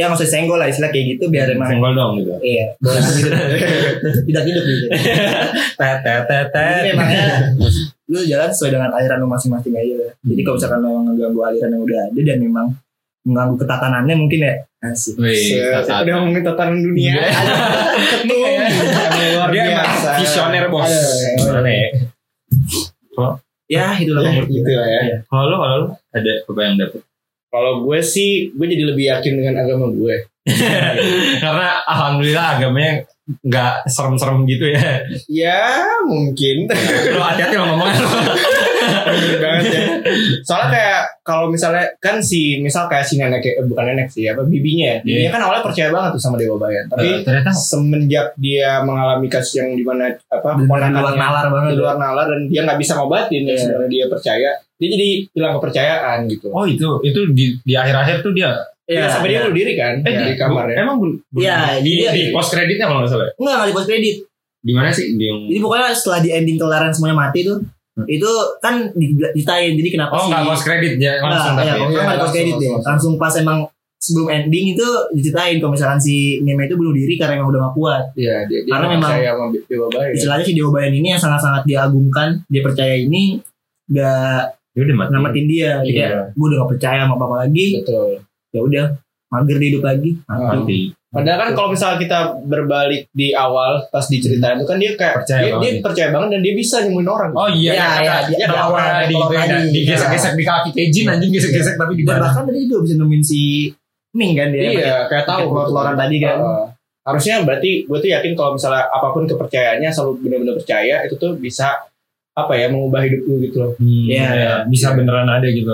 ya 0.00 0.08
nggak 0.08 0.16
usah 0.24 0.32
senggol 0.32 0.56
lah 0.56 0.64
istilah 0.72 0.88
kayak 0.88 1.06
gitu 1.16 1.28
biar 1.28 1.52
emang 1.52 1.68
Senggol 1.68 1.92
dong 1.92 2.12
gitu. 2.24 2.32
iya 2.40 2.72
boleh 2.80 3.00
gitu 3.04 3.28
tidak 4.32 4.42
hidup 4.48 4.64
gitu 4.64 4.86
Tet 5.80 5.98
tet 6.00 6.22
tet 6.24 6.46
tet. 6.48 6.80
jadi 6.80 6.90
memangnya 6.96 7.24
lu 8.08 8.24
jalan 8.24 8.48
sesuai 8.48 8.80
dengan 8.80 8.90
aliran 8.96 9.20
lu 9.20 9.28
masing-masing 9.28 9.76
aja 9.76 10.16
jadi 10.24 10.40
kalau 10.40 10.56
misalkan 10.56 10.80
memang 10.80 11.04
mengganggu 11.12 11.40
aliran 11.52 11.70
yang 11.76 11.82
udah 11.84 11.98
ada 12.08 12.20
dan 12.24 12.38
memang 12.40 12.66
mengganggu 13.28 13.54
ketatanannya 13.60 14.14
mungkin 14.16 14.40
ya 14.40 14.54
asik 14.80 15.20
Wih, 15.20 15.60
Udah 15.76 16.00
ngomongin 16.16 16.40
tatanan 16.40 16.80
dunia. 16.80 17.12
Iya. 17.12 17.28
Ketum. 18.16 18.48
Luar 19.36 19.48
Dia 19.52 19.62
emang 19.68 19.92
visioner 20.16 20.64
bos. 20.72 20.88
Ya? 20.88 20.96
ya 23.68 23.86
itulah 24.00 24.24
Ya, 24.24 24.40
gitu 24.48 24.72
lah 24.72 24.88
ya. 24.88 25.00
Iya. 25.04 25.16
Kalau 25.28 25.52
lu, 25.52 25.56
kalau 25.60 25.76
lu 25.84 25.86
ada 26.16 26.32
apa 26.48 26.60
yang 26.64 26.74
dapet? 26.80 27.00
Kalau 27.50 27.82
gue 27.82 27.98
sih, 27.98 28.54
gue 28.54 28.66
jadi 28.66 28.84
lebih 28.86 29.04
yakin 29.10 29.32
dengan 29.34 29.54
agama 29.60 29.90
gue. 29.90 30.16
Karena 31.42 31.82
alhamdulillah 31.84 32.46
agamanya 32.56 33.04
nggak 33.42 33.86
serem-serem 33.86 34.42
gitu 34.46 34.70
ya. 34.70 35.02
Ya, 35.26 35.62
mungkin. 36.02 36.66
Lu 37.14 37.20
hati-hati 37.20 37.54
lo 37.54 37.66
ngomongnya. 37.68 38.02
Bener 39.06 39.38
banget 39.38 39.62
ya. 39.70 39.82
Soalnya 40.42 40.68
kayak 40.72 41.00
kalau 41.22 41.46
misalnya 41.46 41.86
kan 42.02 42.18
si 42.18 42.58
misal 42.58 42.90
kayak 42.90 43.06
si 43.06 43.18
nenek 43.18 43.42
eh, 43.44 43.62
bukan 43.62 43.86
nenek 43.86 44.10
sih 44.10 44.26
apa 44.26 44.42
bibinya 44.42 44.98
ya. 44.98 44.98
Bibinya 45.02 45.30
kan 45.30 45.40
awalnya 45.46 45.62
percaya 45.62 45.88
banget 45.90 46.10
tuh 46.18 46.22
sama 46.22 46.36
Dewa 46.38 46.58
Bayan. 46.58 46.86
Tapi 46.90 47.22
ternyata 47.22 47.50
semenjak 47.54 48.34
dia 48.34 48.82
mengalami 48.82 49.30
kasus 49.30 49.62
yang 49.62 49.74
di 49.74 49.84
mana 49.86 50.10
apa 50.26 50.58
keponakannya 50.58 50.98
luar 50.98 51.14
nalar 51.14 51.44
banget. 51.50 51.70
di 51.70 51.76
luar 51.78 51.96
nalar 51.98 52.26
dan 52.26 52.40
dia 52.50 52.60
nggak 52.66 52.78
bisa 52.80 52.92
ngobatin 52.98 53.42
ya 53.42 53.54
Iya. 53.54 53.58
sebenarnya 53.62 53.90
dia 53.90 54.04
percaya 54.10 54.50
dia 54.80 54.88
jadi 54.90 55.08
hilang 55.30 55.60
kepercayaan 55.60 56.18
gitu. 56.26 56.48
oh 56.48 56.64
itu 56.64 56.88
itu 57.04 57.20
di 57.30 57.44
di 57.60 57.74
akhir-akhir 57.74 58.24
tuh 58.24 58.32
dia 58.32 58.56
Iya, 58.84 59.06
sampai 59.06 59.30
dia 59.30 59.44
bunuh 59.44 59.54
diri 59.54 59.78
kan 59.78 60.02
eh 60.02 60.14
di 60.26 60.34
kamar 60.34 60.66
ya. 60.66 60.82
Emang 60.82 60.98
bun- 60.98 61.14
bun- 61.30 61.38
Iya, 61.38 61.78
di, 61.78 62.02
jadi- 62.02 62.10
di 62.10 62.22
post 62.34 62.50
kreditnya 62.50 62.90
kalau 62.90 63.06
nggak 63.06 63.12
salah. 63.12 63.22
ya? 63.22 63.32
Enggak, 63.38 63.54
enggak 63.54 63.68
di 63.68 63.74
post 63.76 63.86
credit. 63.86 64.16
Di 64.60 64.72
mana 64.74 64.88
sih? 64.90 65.06
Di 65.14 65.24
yang 65.24 65.38
Jadi 65.46 65.60
pokoknya 65.60 65.86
setelah 65.94 66.18
di 66.18 66.30
ending 66.32 66.58
kelaran 66.58 66.90
semuanya 66.90 67.16
mati 67.16 67.40
tuh, 67.40 67.62
itu 68.04 68.30
kan 68.58 68.74
di- 68.90 69.14
ditain. 69.30 69.72
Jadi 69.72 69.88
kenapa 69.88 70.12
Oh 70.12 70.26
sih? 70.26 70.28
nggak 70.28 70.42
post 70.42 70.64
kredit 70.66 70.92
ya 70.96 71.22
langsung 71.22 71.54
Nah, 71.54 71.54
tapi. 71.54 71.66
iya, 71.70 71.74
Iya, 71.76 71.86
nggak 71.86 71.86
di 71.86 71.94
post 71.94 72.10
langsung, 72.10 72.34
credit 72.34 72.50
deh. 72.50 72.66
langsung. 72.66 72.82
Langsung 72.82 73.12
pas 73.14 73.34
emang 73.38 73.58
sebelum 73.96 74.26
ending 74.28 74.66
itu 74.72 74.86
diceritain 75.12 75.56
kalau 75.56 75.70
misalkan 75.70 76.00
si 76.00 76.14
Neme 76.40 76.64
itu 76.64 76.74
bunuh 76.74 76.90
diri 76.90 77.14
karena 77.14 77.36
emang 77.36 77.48
udah 77.48 77.60
gak 77.62 77.74
kuat. 77.76 78.02
Iya, 78.16 78.42
dia, 78.44 78.58
dia 78.64 78.72
Karena 78.74 78.86
memang- 78.90 79.12
percaya 79.12 79.30
sama 79.30 79.46
Dewa 79.70 79.86
Bayan. 79.88 80.12
Istilahnya 80.16 80.44
si 80.44 80.52
Dewa 80.52 80.70
Bayan 80.72 80.92
ini 80.94 81.08
yang 81.10 81.20
sangat-sangat 81.20 81.62
diagungkan, 81.62 82.28
dia 82.44 82.58
percaya 82.60 82.94
ini 82.96 83.38
gak 83.86 84.42
Ya 84.70 84.80
udah 84.82 84.96
mati. 84.96 85.10
namatin 85.10 85.44
dia. 85.44 85.70
Dia 85.80 85.92
kayak, 85.92 86.10
Iya. 86.10 86.20
gue 86.30 86.46
udah 86.46 86.56
gak 86.58 86.70
percaya 86.70 87.00
sama 87.02 87.14
apa 87.16 87.36
lagi. 87.38 87.66
Betul. 87.76 88.10
Ya 88.50 88.60
udah, 88.60 88.86
mager 89.28 89.56
dia 89.56 89.68
hidup 89.68 89.84
lagi. 89.84 90.10
Ah. 90.24 90.54
Mati. 90.54 90.80
Padahal 91.10 91.38
kan 91.40 91.50
kalau 91.58 91.68
misalnya 91.74 91.98
kita 91.98 92.18
berbalik 92.46 93.10
di 93.10 93.34
awal 93.34 93.82
pas 93.90 94.06
diceritain 94.06 94.54
itu 94.54 94.62
kan 94.62 94.78
dia 94.78 94.94
kayak 94.94 95.14
Percaya 95.18 95.42
dia, 95.42 95.50
banget. 95.50 95.62
dia 95.66 95.82
percaya 95.82 96.08
banget 96.08 96.28
dan 96.30 96.40
dia 96.40 96.54
bisa 96.54 96.76
nyembuhin 96.80 97.08
orang. 97.08 97.30
Oh 97.34 97.50
iya, 97.50 97.70
Iya, 97.72 97.74
iya, 97.74 97.90
iya, 97.98 98.14
iya, 98.22 98.28
dia 98.30 98.46
kalau 98.46 98.70
keluar, 98.70 98.86
di, 99.02 99.14
keluar 99.18 99.42
di, 99.42 99.58
digesek-gesek 99.74 100.32
di 100.38 100.44
kaki 100.46 100.70
Kejin 100.70 101.06
anjing 101.08 101.30
gesek-gesek 101.34 101.74
tapi 101.74 101.92
di 101.98 102.02
Dan 102.06 102.22
bahkan 102.22 102.46
tadi 102.46 102.62
juga 102.62 102.80
bisa 102.86 102.94
nemuin 102.94 103.22
si 103.22 103.40
Ming 104.10 104.32
kan 104.34 104.48
dia. 104.50 104.62
iya, 104.64 104.96
kayak 105.06 105.22
tahu 105.24 105.42
keluar-keluaran 105.50 105.94
tadi 105.94 106.16
kan. 106.18 106.38
Harusnya 107.00 107.34
berarti 107.42 107.70
gue 107.82 107.98
tuh 107.98 108.10
yakin 108.12 108.32
kalau 108.34 108.54
misalnya 108.54 108.86
apa 108.86 109.08
pun 109.08 109.26
kepercayaannya 109.26 109.90
selalu 109.90 110.12
benar-benar 110.20 110.54
percaya 110.58 110.94
itu 111.02 111.14
tuh 111.16 111.34
bisa 111.34 111.74
apa 112.32 112.52
ya 112.54 112.66
mengubah 112.68 113.02
hidup 113.02 113.20
lu 113.22 113.34
gitu 113.40 113.56
loh. 113.58 113.72
Hmm, 113.74 114.06
iya, 114.06 114.26
iya. 114.30 114.52
bisa 114.64 114.94
beneran 114.94 115.26
ada 115.26 115.44
gitu. 115.44 115.70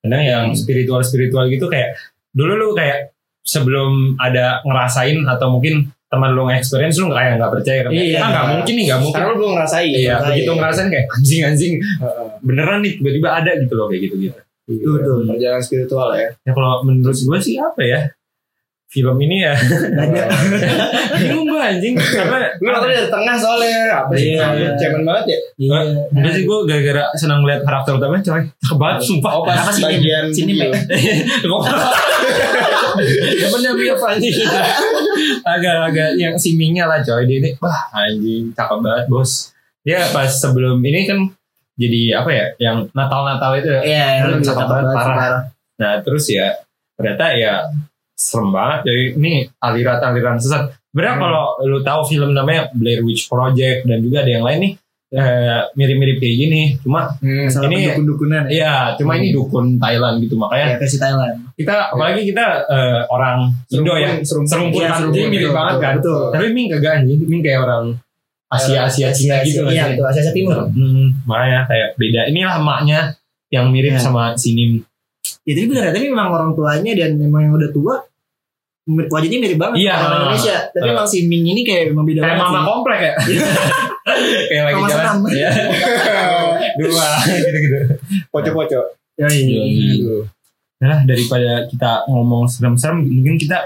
Kadang 0.00 0.22
yang 0.22 0.44
spiritual 0.52 1.00
spiritual 1.00 1.46
gitu 1.46 1.66
kayak 1.66 1.94
dulu 2.30 2.52
lu 2.54 2.68
kayak 2.72 3.14
sebelum 3.42 4.14
ada 4.16 4.62
ngerasain 4.62 5.18
atau 5.24 5.52
mungkin 5.52 5.86
teman 6.06 6.30
lu 6.30 6.44
nge-experience 6.44 6.98
lu 6.98 7.08
kayak 7.08 7.40
nggak 7.40 7.50
percaya 7.50 7.80
kan 7.82 7.90
Iya. 7.90 8.18
ah 8.18 8.28
nggak 8.28 8.46
mungkin 8.52 8.74
nih 8.74 8.84
nggak 8.84 9.00
mungkin 9.00 9.16
Karena 9.16 9.28
lu 9.28 9.36
belum 9.38 9.52
ngerasain. 9.56 9.88
iya 9.88 10.00
ngerasain. 10.12 10.28
begitu 10.28 10.50
ngerasain 10.52 10.88
kayak 10.88 11.06
anjing 11.10 11.40
anjing 11.42 11.72
beneran 12.40 12.78
nih 12.80 12.92
tiba-tiba 13.00 13.28
ada 13.32 13.50
gitu 13.56 13.74
loh 13.74 13.86
kayak 13.88 14.02
gitu 14.04 14.16
gitu 14.20 14.38
Betul, 14.62 14.90
betul. 14.94 15.16
Perjalanan 15.26 15.58
spiritual 15.60 16.08
ya. 16.14 16.28
ya 16.38 16.52
kalau 16.52 16.72
menurut 16.84 17.16
gue 17.16 17.38
sih 17.40 17.56
apa 17.58 17.80
ya 17.82 18.00
film 18.92 19.16
ini 19.24 19.40
ya? 19.40 19.56
Bingung 21.16 21.48
gue 21.48 21.56
anjing. 21.64 21.96
Karena 21.96 22.44
Lu 22.60 22.68
nonton 22.68 22.92
dari 22.92 23.08
tengah 23.08 23.36
soalnya. 23.40 24.04
Apa 24.04 24.12
sih? 24.12 24.36
Iya, 24.36 24.52
iya. 24.52 24.70
Cemen 24.76 25.08
banget 25.08 25.32
ya. 25.32 25.38
Iya. 25.56 25.78
Udah 26.12 26.32
sih 26.36 26.44
gue 26.44 26.58
gara-gara 26.68 27.08
senang 27.16 27.40
lihat 27.48 27.64
karakter 27.64 27.96
utamanya 27.96 28.20
coy. 28.20 28.44
Banget 28.76 29.00
sumpah. 29.00 29.32
Oh 29.32 29.42
pas 29.48 29.64
Apa 29.64 29.72
sih 29.72 29.80
bagian 29.80 30.28
Sini, 30.28 30.52
video. 30.52 30.68
Temennya 33.40 33.72
Mia 33.72 33.94
anjing. 33.96 34.36
Agak-agak 35.40 36.10
yang 36.20 36.36
si 36.36 36.60
Mingnya 36.60 36.84
lah 36.84 37.00
coy. 37.00 37.24
Dia 37.24 37.40
ini 37.40 37.50
Wah 37.64 37.88
anjing 37.96 38.52
cakep 38.52 38.78
banget 38.84 39.04
bos. 39.08 39.56
Dia 39.88 40.04
pas 40.12 40.28
sebelum 40.28 40.78
ini 40.84 41.08
kan 41.08 41.18
Jadi 41.72 42.12
apa 42.12 42.28
ya 42.30 42.46
Yang 42.60 42.92
Natal-Natal 42.92 43.50
itu 43.58 43.68
ya. 43.72 43.80
Iya, 43.80 44.04
Hmm, 44.20 44.36
yang 44.36 44.42
cakep 44.44 44.66
banget, 44.68 44.86
parah. 44.92 45.40
Nah 45.80 45.92
terus 46.04 46.28
ya 46.28 46.52
Ternyata 47.00 47.24
ya 47.32 47.64
Serem 48.22 48.48
banget 48.48 48.86
Jadi 48.86 49.02
ini 49.16 49.32
aliran-aliran 49.58 50.38
sesat 50.38 50.70
Sebenarnya 50.86 51.14
Hmm. 51.14 51.22
kalau 51.24 51.44
lu 51.62 51.78
tahu 51.80 52.00
film 52.06 52.30
namanya 52.30 52.70
Blair 52.70 53.00
Witch 53.00 53.26
Project 53.26 53.82
Dan 53.82 53.98
juga 54.00 54.22
ada 54.22 54.30
yang 54.30 54.42
lain 54.42 54.58
nih 54.60 54.72
eh, 55.10 55.60
Mirip-mirip 55.72 56.16
kayak 56.16 56.36
gini 56.38 56.62
Cuma 56.78 57.10
Hmm. 57.16 57.48
Ini- 57.66 57.92
dukun-dukunan 57.92 58.42
ya. 58.46 58.50
Iya 58.52 58.74
cuma 58.94 59.12
ini 59.14 59.28
dukun 59.30 59.76
Thailand 59.76 60.16
gitu 60.18 60.34
Makanya 60.36 60.66
Ya, 60.68 60.76
versi 60.78 60.96
Thailand. 60.96 61.34
kita 61.52 61.74
apalagi 61.90 62.22
kita 62.24 62.46
eh, 62.64 63.00
orang 63.08 63.50
Indo 63.68 63.94
ya 63.94 64.16
Serumpun, 64.20 64.46
serumpun 64.46 64.80
Iya, 64.80 64.90
serumpun, 64.94 65.12
jadi 65.12 65.26
mirip 65.28 65.42
betul, 65.42 65.56
banget 65.56 65.76
kan 65.76 65.94
betul. 65.98 66.22
tapi 66.30 66.46
Ming 66.50 66.68
kagak 66.70 66.92
anjing 66.96 67.20
Ming 67.24 67.42
kayak 67.42 67.60
orang 67.60 67.84
Asia 68.48 68.84
Asia 68.84 69.08
Cina 69.10 69.40
gitu 69.40 69.64
Iya, 69.64 69.82
kan 69.82 69.90
itu 69.92 70.04
Asia 70.04 70.20
Asia 70.22 70.32
Timur. 70.32 70.56
hmm, 70.66 71.24
makanya 71.24 71.60
kayak 71.66 71.88
beda 71.96 72.20
inilah 72.28 72.54
emaknya 72.58 73.00
yang 73.48 73.68
mirip 73.68 73.92
Iya. 73.92 74.00
sama 74.02 74.32
si 74.34 74.52
Nim 74.52 74.80
Ya 75.42 75.52
tapi 75.52 75.66
benar, 75.66 75.90
tapi 75.90 76.06
memang 76.06 76.28
orang 76.30 76.50
tuanya 76.52 76.92
dan 76.94 77.16
memang 77.16 77.40
yang 77.42 77.54
udah 77.54 77.70
tua 77.70 77.94
wajahnya 78.84 79.38
mirip 79.38 79.58
banget 79.58 79.76
Iya. 79.80 79.94
sama 79.94 80.04
orang 80.04 80.18
Indonesia. 80.26 80.56
Tapi 80.68 80.82
Uh. 80.82 80.92
emang 80.92 81.06
si 81.06 81.18
Ming 81.24 81.46
ini 81.46 81.62
kayak 81.62 81.84
memang 81.90 82.04
beda 82.04 82.20
kayak 82.20 82.36
mama 82.36 82.50
sih. 82.52 82.66
komplek 82.66 82.98
ya 82.98 83.12
kayak 84.50 84.64
lagi 84.64 84.76
Mama 84.76 84.88
jalan. 84.88 85.14
Iya. 85.30 85.50
dua 86.78 87.06
gitu 87.22 87.58
gitu 87.60 87.78
Pocok-pocok. 88.28 88.84
Ya, 89.14 89.26
iya. 89.28 89.60
Aduh. 89.94 90.24
nah 90.78 90.98
daripada 91.02 91.62
kita 91.64 91.92
ngomong 92.06 92.44
serem-serem 92.44 93.06
mungkin 93.06 93.38
kita 93.38 93.62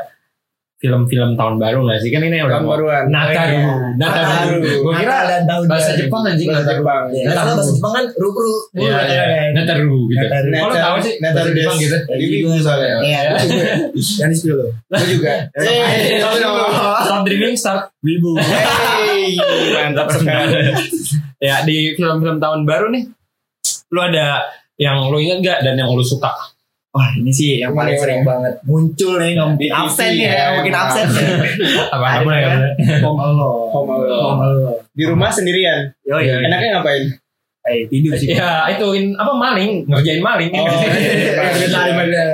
film-film 0.76 1.34
tahun 1.34 1.56
baru 1.56 1.78
nggak 1.82 1.98
sih 1.98 2.12
kan 2.12 2.20
ini 2.20 2.36
Tahun 2.36 2.48
udah 2.52 2.60
mau 2.60 2.70
baruan. 2.70 3.04
Nataru 3.08 3.56
Iya. 3.56 3.74
Nataru 3.96 4.28
Nataru. 4.28 4.56
gue 4.76 4.92
kira 4.94 5.18
dan 5.24 5.42
tahun 5.42 5.62
bahasa 5.64 5.88
baru. 5.88 5.98
Jepang 5.98 6.22
anjing 6.22 6.46
Bahasa 6.46 6.60
Nataru 6.60 6.76
Jepang. 6.76 7.04
Ya, 7.08 7.30
kalau 7.32 7.52
bahasa 7.56 7.72
Jepang 7.72 7.92
kan 7.92 8.04
ru-ru. 8.14 8.52
Iya, 8.76 8.92
Ru- 8.92 9.08
iya. 9.08 9.24
Nataru 9.56 9.96
gitu. 10.06 10.20
Nataru. 10.22 10.48
Kalau 10.52 10.74
tahu 10.76 10.96
sih 11.00 11.14
Nataru 11.18 11.48
Jepang 11.50 11.76
gitu. 11.78 11.96
Jadi 11.98 12.24
ibu 12.36 12.48
soalnya. 12.60 12.96
Iya. 13.00 13.20
Yang 13.96 14.28
di 14.28 14.36
sepuluh. 14.36 14.68
Gue 14.86 15.06
juga. 15.08 15.32
Hey, 15.56 16.20
Stop 17.02 17.20
dreaming, 17.24 17.56
start 17.56 17.80
wibu. 18.00 18.36
Hey, 18.36 19.32
mantap 19.72 20.12
sekali. 20.12 20.76
ya 21.38 21.64
di 21.64 21.92
film-film 21.92 22.36
tahun 22.36 22.64
baru 22.64 22.88
nih, 22.90 23.04
lu 23.88 24.00
ada 24.02 24.44
yang 24.76 25.08
lu 25.08 25.16
inget 25.16 25.40
gak 25.40 25.58
dan 25.62 25.74
yang 25.74 25.88
lu 25.88 26.00
suka? 26.00 26.28
Wah 26.96 27.12
ini 27.12 27.28
sih 27.28 27.60
yang 27.60 27.76
paling 27.76 27.92
sering 27.92 28.24
banget 28.24 28.56
muncul 28.64 29.20
nih 29.20 29.36
nggak 29.36 29.46
mungkin 29.52 29.60
Di 29.60 29.68
TV 29.68 29.76
absen 29.76 30.10
ya, 30.16 30.16
ya, 30.16 30.32
nggak 30.32 30.52
mungkin 30.56 30.74
absen 30.80 31.06
ya. 31.12 31.28
Apa 31.92 32.06
Ada 32.08 32.16
kamu 32.24 32.30
ya? 32.32 32.48
Home 33.04 33.20
Alone. 33.20 33.68
Home 33.68 33.90
Alone. 33.92 34.16
Home 34.24 34.40
Alone. 34.48 34.76
Di 34.96 35.04
rumah 35.04 35.28
sendirian. 35.28 35.92
Yo 36.02 36.16
Iya. 36.16 36.40
Enaknya 36.40 36.80
ngapain? 36.80 37.04
Eh 37.66 37.82
tidur 37.90 38.14
sih. 38.16 38.30
Ya 38.32 38.64
itu 38.70 38.86
in, 38.96 39.12
apa 39.12 39.34
maling 39.34 39.84
ngerjain 39.84 40.22
maling. 40.24 40.48
Oh, 40.54 40.64
Iya. 40.64 41.42
iya. 41.76 42.24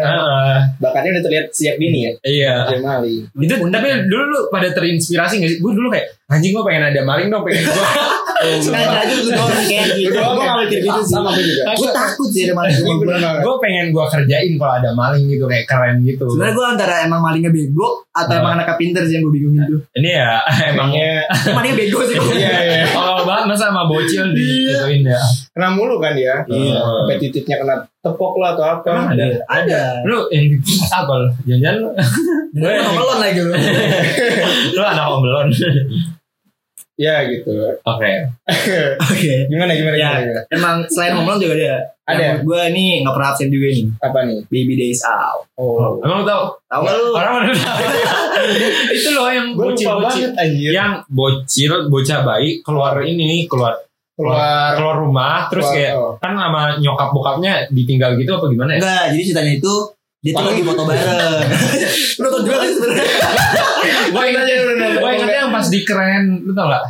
Bakatnya 0.84 1.10
udah 1.18 1.24
terlihat 1.24 1.46
sejak 1.50 1.80
dini 1.80 2.06
ya. 2.06 2.12
Iya. 2.22 2.54
Dia 2.70 2.80
maling. 2.84 3.20
Itu 3.34 3.54
tapi 3.66 3.86
dulu 4.06 4.24
lu 4.30 4.38
pada 4.52 4.68
terinspirasi 4.70 5.40
gak 5.40 5.50
sih? 5.50 5.58
Gue 5.58 5.72
dulu 5.74 5.88
kayak 5.90 6.06
anjing 6.32 6.50
gue 6.50 6.64
pengen 6.64 6.88
ada 6.88 7.00
maling 7.04 7.28
dong, 7.28 7.44
pengen 7.44 7.68
gue. 7.68 7.84
sengaja 8.42 9.06
aja 9.06 9.14
lu 9.14 9.30
doang 9.30 9.54
kayak 9.54 9.86
gitu. 9.94 10.18
Ya? 10.18 10.26
nggak 10.34 10.54
mikir 10.66 10.78
gitu 10.82 11.00
sih. 11.06 11.14
Sama 11.14 11.30
gue 11.30 11.44
juga. 11.46 11.62
Gue 11.78 11.90
takut 11.94 12.26
sih 12.26 12.42
ada 12.50 12.54
maling. 12.58 12.74
Gue 12.82 12.94
gue 13.22 13.54
pengen 13.62 13.86
gue 13.94 14.04
kerjain 14.10 14.52
kalau 14.58 14.74
ada 14.82 14.90
maling 14.98 15.30
gitu 15.30 15.44
kayak 15.46 15.64
keren 15.70 16.02
gitu. 16.02 16.26
Sebenarnya 16.26 16.54
gue 16.58 16.66
antara 16.66 16.94
emang 17.06 17.22
malingnya 17.22 17.54
bego 17.54 18.02
atau 18.10 18.34
Ah. 18.34 18.40
emang 18.42 18.52
anaknya 18.58 18.74
pinter 18.76 19.02
sih 19.06 19.14
yang 19.14 19.30
gue 19.30 19.34
bingungin 19.38 19.62
tuh. 19.70 19.80
Ini 19.94 20.10
ya 20.10 20.30
emangnya 20.74 21.22
Emangnya 21.22 21.54
Malingnya 21.54 21.76
bego 21.78 21.98
sih. 22.02 22.16
Iya, 22.18 22.50
iya. 22.66 22.84
kalau 22.90 23.22
banget 23.22 23.44
masa 23.46 23.70
sama 23.70 23.82
bocil 23.86 24.24
di 24.34 24.46
ituin 24.74 25.06
ya. 25.06 25.22
kena 25.54 25.68
mulu 25.70 26.02
kan 26.02 26.18
dia. 26.18 26.42
Iya. 26.50 26.82
Sampai 26.82 27.16
titiknya 27.22 27.62
kena 27.62 27.74
tepok 28.02 28.42
lah 28.42 28.58
atau 28.58 28.64
apa. 28.66 29.14
Ada? 29.14 29.24
Ada. 29.46 29.80
Lu 30.02 30.26
yang 30.34 30.50
apa 30.90 31.12
lu? 31.14 31.28
Jangan-jangan 31.46 31.76
lu, 31.78 31.88
Gue 32.52 32.74
melon 32.74 33.18
lagi 33.22 33.38
lu. 33.38 33.54
lu 34.74 34.82
anak 34.82 35.06
belon. 35.22 35.46
Ya 36.94 37.24
gitu. 37.24 37.48
Oke. 37.82 38.12
Oke. 39.10 39.32
Gimana 39.48 39.72
gimana 39.72 39.96
Ya, 39.96 40.20
gimana? 40.20 40.40
emang 40.48 40.76
selain 40.86 41.16
Home 41.16 41.24
Alone 41.26 41.40
juga 41.40 41.54
ada. 41.56 41.74
Ada. 42.02 42.28
Gue 42.44 42.60
nih 42.68 43.00
nggak 43.00 43.14
pernah 43.16 43.28
absen 43.32 43.48
juga 43.48 43.66
nih. 43.70 43.86
Apa 43.98 44.18
nih? 44.28 44.38
Baby 44.46 44.74
Days 44.76 45.00
Out. 45.02 45.48
Oh. 45.56 45.96
Emang 46.00 46.22
lu 46.22 46.26
tau? 46.26 46.52
Tahu 46.68 46.80
nggak 46.84 46.94
lu? 46.94 47.06
Orang 47.14 47.32
mana 47.40 47.46
tahu? 47.50 47.84
Itu 48.96 49.08
loh 49.14 49.28
yang 49.32 49.48
banget 49.56 50.30
anjir. 50.36 50.70
Yang 50.70 50.92
bocil, 51.08 51.72
bocah 51.88 52.18
bayi 52.22 52.60
keluar 52.60 53.00
ini 53.00 53.46
keluar 53.48 53.72
Keluar. 54.12 54.76
keluar 54.76 54.96
rumah 55.00 55.48
terus 55.48 55.64
keluar- 55.64 55.76
kayak 55.80 55.92
oh. 55.96 56.12
kan 56.20 56.36
sama 56.36 56.76
nyokap 56.76 57.08
bokapnya 57.16 57.64
ditinggal 57.72 58.12
gitu 58.20 58.36
apa 58.36 58.44
gimana 58.52 58.76
ya? 58.76 58.78
Enggak, 58.84 59.04
jadi 59.16 59.22
ceritanya 59.24 59.52
itu 59.56 59.72
dia 60.22 60.32
tuh 60.32 60.44
lagi 60.46 60.62
foto 60.62 60.82
bareng. 60.82 61.46
Lu 62.18 62.24
nonton 62.24 62.40
juga 62.42 62.56
kan 62.56 62.70
sebenarnya? 62.70 63.06
Gue 64.08 64.22
ingetnya, 64.30 64.54
gue 64.94 65.10
ingetnya 65.12 65.38
yang 65.40 65.50
pas 65.50 65.66
di 65.66 65.80
keren, 65.82 66.24
lu 66.40 66.52
tau 66.52 66.70
gak? 66.70 66.84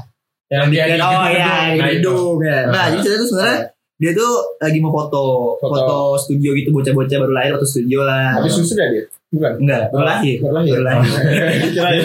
Yang 0.46 0.66
dia 0.68 0.84
di 0.86 0.98
oh 1.00 1.24
iya, 1.26 1.48
Nah, 1.48 1.64
di 1.64 1.80
itu. 1.80 1.88
gedung 1.98 2.36
ya. 2.38 2.58
Nah, 2.62 2.70
Nah. 2.70 2.84
jadi 2.86 3.00
ceritanya 3.00 3.18
tuh 3.18 3.28
sebenarnya 3.30 3.58
dia 3.96 4.10
tuh 4.12 4.32
lagi 4.58 4.78
mau 4.78 4.92
foto, 4.92 5.22
Foto. 5.56 5.72
foto, 5.72 5.96
studio 6.18 6.50
gitu 6.52 6.68
bocah-bocah 6.70 7.16
baru 7.18 7.32
lahir 7.32 7.50
foto 7.54 7.64
studio 7.64 8.00
lah. 8.02 8.36
Habis 8.36 8.52
susu 8.52 8.74
dah 8.74 8.84
dia? 8.86 9.04
Bukan. 9.30 9.52
Enggak, 9.58 9.82
baru 9.88 10.04
lahir. 10.04 10.36
Baru 10.38 10.52
lahir. 10.52 10.72
Baru 10.74 10.84
lahir. 10.84 11.08
Kirain. 11.72 12.04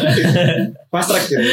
Fast 0.88 1.08
track 1.12 1.24
gitu. 1.28 1.44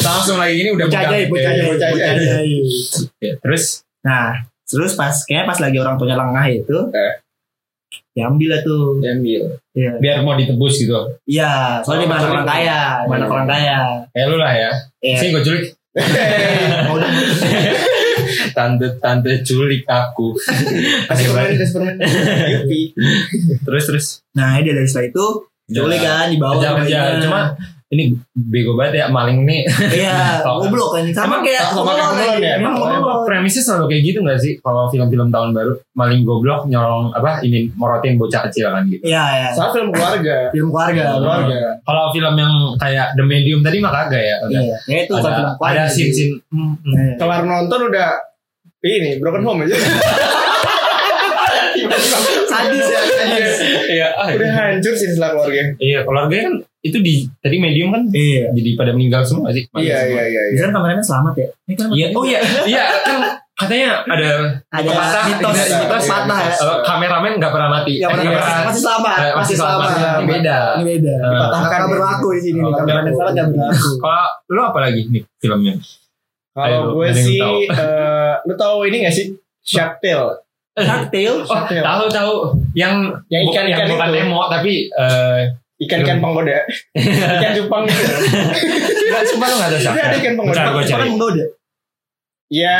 Langsung 0.00 0.36
lagi 0.38 0.54
ini 0.56 0.70
udah 0.70 0.86
Bocah 0.86 1.02
bocah 1.26 1.50
bocah. 1.66 2.12
Ya, 3.18 3.32
terus 3.36 3.82
Nah, 4.04 4.36
terus 4.62 4.92
pas 4.94 5.16
kayaknya 5.24 5.48
pas 5.48 5.58
lagi 5.58 5.80
orang 5.80 5.96
tuanya 5.96 6.14
lengah 6.14 6.44
itu, 6.46 6.76
Eh. 6.92 7.23
Diambil 8.14 8.48
lah 8.54 8.60
tuh. 8.62 9.02
Diambil. 9.02 9.42
Iya. 9.74 9.92
Biar 9.98 10.16
mau 10.22 10.38
ditebus 10.38 10.74
gitu. 10.78 10.94
Iya, 11.26 11.82
soalnya 11.82 12.06
mana 12.06 12.26
orang 12.30 12.46
kaya, 12.46 12.80
mana 13.10 13.24
orang 13.26 13.48
kaya. 13.50 13.78
Kayak 14.14 14.26
lu 14.30 14.36
lah 14.38 14.52
ya. 14.54 14.70
Iya. 15.02 15.16
Sini 15.18 15.30
gue 15.34 15.42
culik. 15.42 15.64
Tante 18.56 18.86
tante 19.02 19.42
culik 19.42 19.82
aku. 19.86 20.34
Kasih 21.10 21.26
permen, 21.30 21.54
kasih 21.58 21.74
permen. 21.74 21.96
Yupi. 22.54 22.94
terus 23.66 23.84
terus. 23.90 24.06
Nah, 24.38 24.58
dia 24.62 24.74
dari 24.74 24.86
setelah 24.86 25.10
itu 25.10 25.26
culik 25.74 26.00
kan 26.02 26.30
di 26.30 26.38
bawah. 26.38 26.58
Kejar 26.58 26.72
kejar. 26.82 27.02
bajunya. 27.18 27.22
Cuma 27.22 27.40
ini 27.94 28.04
bego 28.34 28.74
banget 28.74 29.00
ya 29.00 29.06
maling 29.08 29.46
nih. 29.46 29.62
Iya, 29.94 30.34
Tau. 30.44 30.66
goblok 30.66 30.98
kan. 30.98 31.06
Sama 31.14 31.38
Emang 31.38 31.42
kayak 31.46 31.62
sama 31.70 31.92
kayak 31.94 32.42
ya? 32.42 32.52
Emang 32.58 32.74
premisnya 33.24 33.62
selalu 33.62 33.94
kayak 33.94 34.02
gitu 34.10 34.18
gak 34.26 34.38
sih? 34.42 34.52
Kalau 34.58 34.90
film-film 34.90 35.30
tahun 35.30 35.54
baru 35.54 35.72
maling 35.94 36.26
goblok 36.26 36.66
nyolong 36.66 37.14
apa 37.14 37.38
ini 37.46 37.70
morotin 37.78 38.18
bocah 38.18 38.50
kecil 38.50 38.74
kan 38.74 38.82
gitu. 38.90 39.06
Iya, 39.06 39.24
iya. 39.38 39.48
Soal 39.54 39.70
film 39.70 39.94
keluarga. 39.94 40.36
Film 40.54 40.68
keluarga. 40.74 41.02
Keluarga. 41.18 41.58
Kalau 41.86 42.04
film 42.10 42.34
yang 42.34 42.54
kayak 42.78 43.14
The 43.14 43.24
Medium 43.24 43.60
tadi 43.62 43.78
mah 43.78 43.92
kagak 43.94 44.22
ya. 44.22 44.36
Iya, 44.50 44.76
kayak 44.86 45.02
itu 45.06 45.14
Ada, 45.18 45.54
ada 45.58 45.82
scene-scene 45.86 46.34
hmm, 46.50 46.74
hmm. 46.82 46.94
Iya. 46.94 47.12
Kelar 47.18 47.42
nonton 47.46 47.80
udah 47.90 48.10
ini 48.84 49.16
broken 49.22 49.42
home 49.46 49.64
aja. 49.64 49.76
Sadis 52.56 52.86
ya, 52.86 53.00
sadis. 53.02 53.54
Iya, 53.86 54.08
ah, 54.12 54.26
udah 54.30 54.50
hancur 54.52 54.92
sih 54.92 55.08
setelah 55.08 55.30
keluarga. 55.34 55.62
iya 55.78 56.00
keluarga 56.00 56.36
kan 56.40 56.54
itu 56.80 56.98
di 56.98 57.14
tadi 57.38 57.56
medium 57.56 57.88
kan 57.88 58.02
Iya. 58.08 58.52
jadi 58.52 58.70
pada 58.74 58.92
meninggal 58.92 59.22
semua 59.22 59.48
sih. 59.48 59.64
Iya 59.72 59.96
semua. 60.00 60.14
iya 60.14 60.22
iya. 60.24 60.42
iya. 60.42 60.52
Bisa 60.52 60.62
kan 60.64 60.72
kameranya 60.74 61.00
selamat 61.00 61.34
ya? 61.34 61.48
Ini 61.62 61.74
kan 61.74 61.86
Iya, 61.90 62.06
oh 62.12 62.24
iya, 62.24 62.38
iya 62.64 62.82
kan 63.00 63.18
katanya 63.54 64.02
ada 64.02 64.30
ada 64.68 64.90
Patah, 64.90 65.24
mitos, 65.30 65.54
iya, 65.56 65.78
mitos 65.78 66.02
iya, 66.02 66.10
patah 66.12 66.40
ya. 66.42 66.52
eh, 66.52 66.78
kameramen 66.82 67.32
nggak 67.38 67.52
pernah 67.54 67.68
mati. 67.70 67.94
Yang 67.96 68.10
pernah 68.12 68.24
Iya. 68.26 68.36
masih, 68.36 68.62
masih 68.66 68.82
selamat, 68.82 69.16
Eh, 69.16 69.32
masih 69.32 69.54
selamat. 69.56 69.88
Ini 69.94 70.26
beda. 70.28 70.56
Ini 70.74 70.84
beda. 70.84 71.14
Eh, 71.14 71.30
Dipatahkan 71.30 71.64
Nggak 71.64 71.80
ya. 71.80 71.92
berlaku 71.94 72.28
di 72.28 72.40
sini. 72.42 72.58
Oh, 72.60 72.72
Kameramen 72.72 73.10
selamat 73.10 73.32
nggak 73.32 73.48
berlaku. 73.48 73.88
Kalau 73.96 74.26
lu 74.48 74.60
apa 74.60 74.78
lagi 74.80 75.00
nih 75.08 75.22
filmnya? 75.38 75.74
Kalau 76.52 76.80
gue 76.92 77.08
sih, 77.10 77.40
eh, 77.64 78.34
lu 78.42 78.54
tahu 78.54 78.86
ini 78.86 79.02
gak 79.02 79.10
sih? 79.12 79.26
Shark 79.58 79.98
Tale. 79.98 80.43
Shark 80.74 81.06
Tale. 81.08 81.38
Oh, 81.40 81.60
tahu 81.70 82.02
tahu 82.10 82.32
yang 82.74 83.06
Yang 83.30 83.42
bukan 83.46 83.62
ikan-ikan 83.62 83.78
yang 83.78 83.90
bukan 83.94 84.08
itu. 84.10 84.16
Nemo 84.18 84.40
tapi 84.50 84.72
eh 84.90 85.42
Ikan-ikan 85.74 86.18
penggoda. 86.18 86.58
Ikan 86.94 87.50
cupang 87.58 87.82
gitu. 87.86 88.02
Enggak, 89.04 89.22
lu 89.26 89.54
enggak 89.54 89.70
tahu 89.70 89.80
siapa. 89.82 89.94
Udah 89.94 90.04
ada 90.06 90.16
ikan 90.18 90.34
penggoda. 90.34 90.58
Cari. 90.58 90.92
Orang 90.94 91.10
menggoda. 91.14 91.44
Iya, 92.44 92.74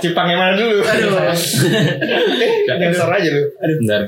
cupang 0.00 0.26
yang 0.28 0.40
mana 0.40 0.52
dulu? 0.56 0.76
Aduh. 0.80 1.12
Yang 2.80 2.92
sor 2.96 3.12
aja 3.12 3.28
lu. 3.28 3.42
Bentar. 3.84 4.02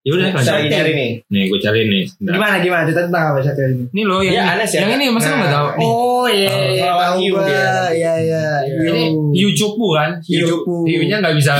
Ya 0.00 0.10
udah 0.14 0.26
lagi 0.32 0.68
nyari 0.72 0.92
nih. 0.96 1.10
Nih, 1.28 1.42
gue 1.52 1.60
cari 1.60 1.80
nih. 1.84 2.02
Bentar. 2.16 2.32
Gimana 2.40 2.56
gimana 2.58 2.82
cerita 2.88 3.02
tentang 3.04 3.24
apa 3.34 3.38
Shark 3.44 3.56
Tale 3.60 3.72
ini? 3.76 3.84
Ini 3.92 4.02
loh 4.08 4.20
yang 4.24 4.32
Iya, 4.32 4.42
Anes 4.56 4.70
ya? 4.72 4.80
yang 4.80 4.90
ini 4.96 5.04
masa 5.12 5.28
Nah. 5.28 5.34
enggak 5.36 5.50
tahu? 5.52 5.66
Nih. 5.68 5.88
Oh 5.88 6.26
iya, 6.26 6.48
Oh, 6.48 6.64
iya, 6.72 6.88
tahu 6.88 7.14
hiu 7.20 7.32
gua. 7.34 7.44
dia. 7.44 7.72
Iya 7.92 8.12
iya. 8.24 8.44
Ini 8.88 9.48
cupu 9.52 9.86
kan? 9.92 10.10
Hiunya 10.24 11.16
enggak 11.20 11.36
bisa. 11.36 11.52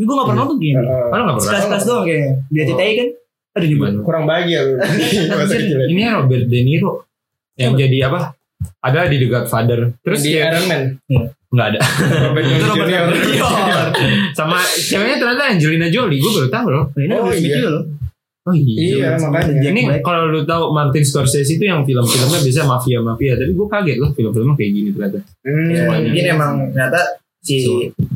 Ini 0.00 0.08
gue 0.08 0.14
gak 0.16 0.28
pernah 0.32 0.40
nonton 0.40 0.56
gini. 0.56 0.80
Kalau 0.80 0.88
enggak 1.20 1.36
pernah. 1.36 1.44
Sekelas-kelas 1.44 1.84
doang 1.84 2.04
kayaknya. 2.08 2.32
Dia 2.48 2.62
CTI 2.64 2.92
kan. 2.96 3.08
Aduh 3.50 3.66
nyebut. 3.68 3.84
Gimana? 3.90 4.04
Kurang 4.06 4.24
bahagia 4.24 4.58
lu. 4.64 4.74
Masa 5.36 5.54
kecil. 5.54 5.78
Ini 5.84 6.02
Robert 6.08 6.44
De 6.48 6.60
Niro 6.64 6.92
yang 7.54 7.76
jadi 7.76 7.96
apa? 8.08 8.32
Ada 8.80 9.12
di 9.12 9.16
The 9.20 9.28
Godfather. 9.28 9.80
Terus 10.00 10.20
di 10.24 10.30
ya 10.32 10.48
Iron 10.48 10.64
Man. 10.64 10.82
enggak 11.50 11.66
ada. 11.76 11.78
Robert 12.24 12.44
Itu 12.48 12.64
Downey 12.64 12.94
Robert 12.96 13.20
Jr. 13.20 13.84
Sama 14.32 14.56
ceweknya 14.64 15.16
ternyata 15.18 15.42
Angelina 15.52 15.88
Jolie. 15.92 16.16
Gue 16.16 16.32
baru 16.32 16.48
tahu 16.48 16.66
loh. 16.72 16.84
Ini 16.96 17.12
Oh, 17.12 17.28
iya. 17.28 17.68
loh. 17.68 17.84
Oh 18.40 18.56
Iya, 18.56 19.20
sama 19.20 19.36
makanya. 19.44 19.68
Ini 19.68 20.00
kalau 20.00 20.32
lu 20.32 20.48
tahu 20.48 20.72
Martin 20.72 21.04
Scorsese 21.04 21.60
itu 21.60 21.60
yang 21.60 21.84
film-filmnya 21.84 22.40
biasa 22.40 22.64
mafia-mafia. 22.64 23.36
Tapi 23.36 23.52
gue 23.52 23.66
kaget 23.68 23.96
loh 24.00 24.10
film-filmnya 24.16 24.54
kayak 24.56 24.72
gini 24.72 24.88
ternyata. 24.96 25.18
Hmm. 25.44 25.68
Ya, 25.68 25.82
mungkin 25.92 26.24
emang 26.24 26.52
ternyata 26.72 27.00
si 27.44 27.58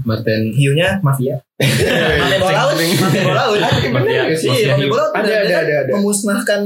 Martin 0.09 0.53
hiunya 0.57 0.97
mafia. 1.05 1.37
Mafia 1.55 2.39
bola 2.43 2.59
laut. 2.67 2.75
Mafia 2.79 3.23
bola 3.23 3.37
laut. 3.47 3.59
Nggak 3.63 4.39
sih? 4.39 4.51
Iya, 4.51 4.75
bola 4.91 5.07
laut. 5.07 5.13
Ada, 5.15 5.33
ada, 5.47 5.55
ada, 5.63 5.75
ada. 5.87 5.93
Memusnahkan 5.95 6.61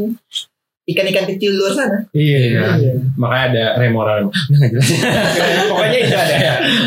ikan-ikan 0.88 1.24
kecil 1.28 1.52
di 1.52 1.58
luar 1.60 1.72
sana. 1.76 1.98
Iya. 2.16 2.72
Iya. 2.80 2.92
Makanya 3.20 3.44
ada 3.52 3.64
Remo 3.76 4.00
Remo. 4.00 4.32
Udah 4.32 4.56
nggak 4.56 4.70
jelas. 4.72 4.88
Pokoknya 5.70 5.98
itu 6.00 6.16
ada. 6.16 6.36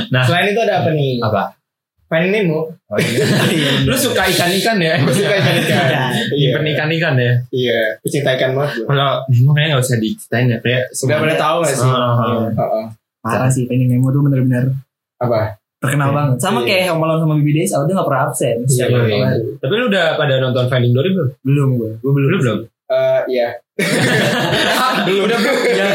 Nah. 0.09 0.23
Selain 0.25 0.49
itu 0.49 0.61
ada 0.65 0.73
apa 0.81 0.89
nih? 0.97 1.21
Apa? 1.21 1.43
Finding 2.09 2.33
Nemo. 2.33 2.59
Lu 3.85 3.95
suka 3.95 4.25
ikan-ikan 4.33 4.81
ya? 4.81 4.97
Gue 5.05 5.13
suka 5.13 5.37
ikan-ikan. 5.37 5.85
Iya. 5.85 6.03
Nyimpen 6.33 6.65
ikan-ikan 6.73 7.13
ya? 7.21 7.33
Iya. 7.53 8.01
Pecinta 8.01 8.33
ikan 8.33 8.57
banget 8.57 8.81
gue. 8.81 8.85
Kalau 8.89 9.21
Nemo 9.29 9.53
kayaknya 9.53 9.77
nggak 9.77 9.85
usah 9.85 9.97
diceritain 10.01 10.49
ya. 10.49 10.57
Kayak 10.57 10.83
Udah 11.05 11.17
pada 11.21 11.35
tahu 11.37 11.57
gak 11.61 11.75
sih? 11.77 11.85
Ah, 11.85 11.93
ah, 11.93 12.01
ah. 12.01 12.25
Iya. 12.25 12.49
Heeh. 12.57 12.85
Parah 13.21 13.49
sih 13.53 13.69
Finding 13.69 13.93
Nemo 13.93 14.09
tuh 14.09 14.25
bener-bener 14.25 14.73
Apa? 15.21 15.60
Terkenal 15.81 16.07
Iya. 16.07 16.15
banget. 16.15 16.35
Sama 16.37 16.59
Iya. 16.61 16.67
kayak 16.69 16.83
Home 16.93 17.03
Alone 17.03 17.19
sama 17.19 17.33
Baby 17.35 17.53
Days, 17.57 17.71
dia 17.73 17.93
gak 17.93 18.07
pernah 18.07 18.23
absen. 18.23 18.55
Tahun 18.61 18.91
iya. 19.09 19.19
baru. 19.25 19.49
Tapi 19.57 19.73
lu 19.73 19.85
udah 19.89 20.05
pada 20.13 20.33
nonton 20.37 20.65
Finding 20.69 20.93
Dory 20.93 21.09
belum? 21.11 21.29
Belum 21.41 21.69
gue. 21.75 21.91
Gue 21.97 22.11
belum. 22.13 22.29
Lu 22.29 22.37
belum? 22.37 22.59
Eh, 22.91 23.21
Iya. 23.31 23.49
belum. 25.07 25.23
Udah 25.25 25.37
belum? 25.41 25.57
Ya. 25.65 25.87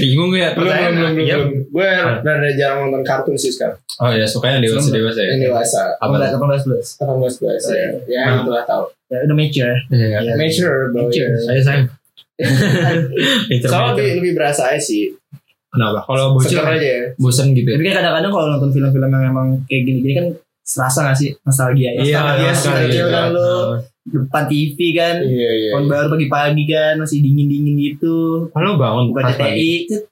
Bingung 0.00 0.28
gue 0.30 0.40
ya. 0.40 0.50
Belum, 0.54 0.70
belum, 0.72 0.92
belum, 0.96 1.12
Iya. 1.18 1.34
belum. 1.36 1.50
Gue 1.68 1.88
rada 2.24 2.50
jarang 2.54 2.78
nonton 2.86 3.02
kartun 3.02 3.36
sih 3.36 3.52
sekarang. 3.52 3.76
Oh 4.00 4.08
ya, 4.08 4.24
sukanya 4.24 4.64
dewasa-dewasa 4.64 5.20
ya? 5.20 5.30
Yang 5.36 5.42
dewasa. 5.52 5.82
Apa? 6.00 6.14
18 6.16 6.40
18 6.40 6.64
plus. 6.64 6.86
18 6.96 7.36
belas 7.42 7.62
ya. 7.68 7.86
Ya, 8.08 8.22
Nah. 8.24 8.40
itulah 8.42 8.64
tahu. 8.64 8.84
Ya, 9.12 9.18
udah 9.28 9.36
mature. 9.36 9.76
Iya. 9.92 10.18
Mature, 10.40 10.78
bro. 10.88 11.00
Mature. 11.04 11.30
Saya 11.36 11.60
sayang. 11.60 11.86
Soalnya 13.62 13.92
lebih, 13.94 14.12
lebih 14.24 14.32
berasa 14.34 14.72
aja 14.72 14.80
sih. 14.80 15.12
Kenapa? 15.72 16.04
Kalau 16.04 16.36
bocil 16.36 16.60
Seger 16.60 16.68
aja 16.68 16.88
ya. 17.00 17.02
bosan 17.16 17.56
gitu 17.56 17.64
ya? 17.64 17.76
Tapi 17.80 17.84
kan 17.88 17.94
kadang-kadang 18.04 18.32
kalau 18.36 18.46
nonton 18.52 18.70
film-film 18.76 19.08
yang 19.08 19.24
emang 19.32 19.48
kayak 19.64 19.82
gini-gini 19.88 20.12
kan 20.12 20.26
serasa 20.62 20.98
gak 21.08 21.16
sih 21.16 21.32
nostalgia 21.42 21.90
ya? 21.96 22.00
Iya, 22.04 22.18
Nostalgia 22.20 22.44
iya, 22.44 22.52
sekali 22.54 22.86
iya. 22.92 23.06
kan 23.08 23.26
lu 23.32 23.50
depan 24.02 24.44
TV 24.50 24.78
kan, 24.98 25.16
Iya, 25.22 25.50
iya. 25.62 25.70
tahun 25.78 25.86
baru 25.86 26.06
pagi-pagi 26.10 26.64
kan 26.66 26.94
masih 26.98 27.22
dingin-dingin 27.22 27.74
gitu. 27.78 28.50
Kalau 28.50 28.74
bangun 28.74 29.14
Buka 29.14 29.22
pas 29.22 29.34
pagi. 29.38 29.46
CTI, 29.46 29.72
cet, 29.88 30.02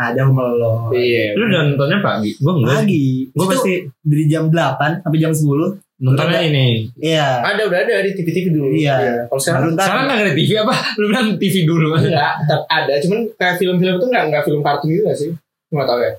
ada 0.00 0.22
Alone. 0.24 0.94
Iya. 0.96 1.36
Lu 1.36 1.42
udah 1.50 1.60
nontonnya 1.68 1.98
pagi? 2.00 2.30
Gue 2.40 2.52
enggak. 2.56 2.76
Pagi. 2.80 3.06
Gue 3.34 3.44
Itu 3.44 3.50
pasti 3.52 3.72
dari 4.00 4.24
jam 4.30 4.44
8 4.48 5.04
sampai 5.04 5.18
jam 5.20 5.32
10. 5.34 5.89
Nontonnya 6.00 6.40
ini. 6.42 6.88
Iya. 6.96 7.44
Ada 7.44 7.68
udah 7.68 7.78
ada 7.84 7.94
di 8.00 8.10
TV-TV 8.16 8.46
dulu. 8.50 8.72
Iya. 8.72 9.28
Kalau 9.28 9.40
sekarang 9.40 9.60
Baru 9.70 9.76
Sekarang 9.76 10.04
nggak 10.08 10.18
ada 10.24 10.32
TV 10.32 10.50
apa? 10.56 10.74
Lu 10.96 11.04
bilang 11.12 11.26
TV 11.36 11.54
dulu. 11.68 11.88
enggak, 11.92 12.32
tetap 12.40 12.62
ada. 12.66 12.92
Cuman 13.04 13.18
kayak 13.36 13.54
film-film 13.60 13.94
itu 14.00 14.06
enggak 14.08 14.24
enggak 14.32 14.42
film 14.48 14.60
kartun 14.64 14.88
gitu 14.88 15.02
gak 15.04 15.18
sih? 15.20 15.30
Enggak 15.70 15.86
tahu 15.86 16.00
ya. 16.00 16.12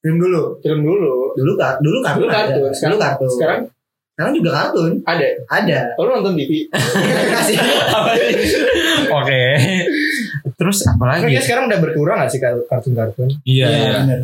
film 0.00 0.16
dulu. 0.16 0.42
Film 0.60 0.80
dulu. 0.80 1.12
Dulu 1.36 1.52
kan, 1.56 1.74
dulu 1.80 1.98
kartun. 2.00 2.20
Dulu 2.24 2.28
ada. 2.28 2.36
kartun. 2.52 2.70
Sekarang 2.72 2.92
Dulu 2.92 3.00
kartun. 3.00 3.28
Sekarang 3.32 3.60
Sekarang 4.10 4.32
juga 4.36 4.50
kartun. 4.52 4.92
ada. 5.08 5.26
Ada. 5.48 5.80
Kalau 5.96 6.08
nonton 6.12 6.32
TV. 6.36 6.52
Kasih. 7.32 7.56
Oke. 9.08 9.42
Terus 10.50 10.78
apa 10.84 11.04
lagi? 11.06 11.20
Kayaknya 11.24 11.42
sekarang 11.42 11.64
udah 11.66 11.80
berkurang 11.80 12.16
gak 12.18 12.30
sih 12.30 12.38
kar- 12.38 12.64
kartun-kartun? 12.64 13.28
Iya, 13.42 13.66
iya. 13.66 13.92
bener. 14.00 14.20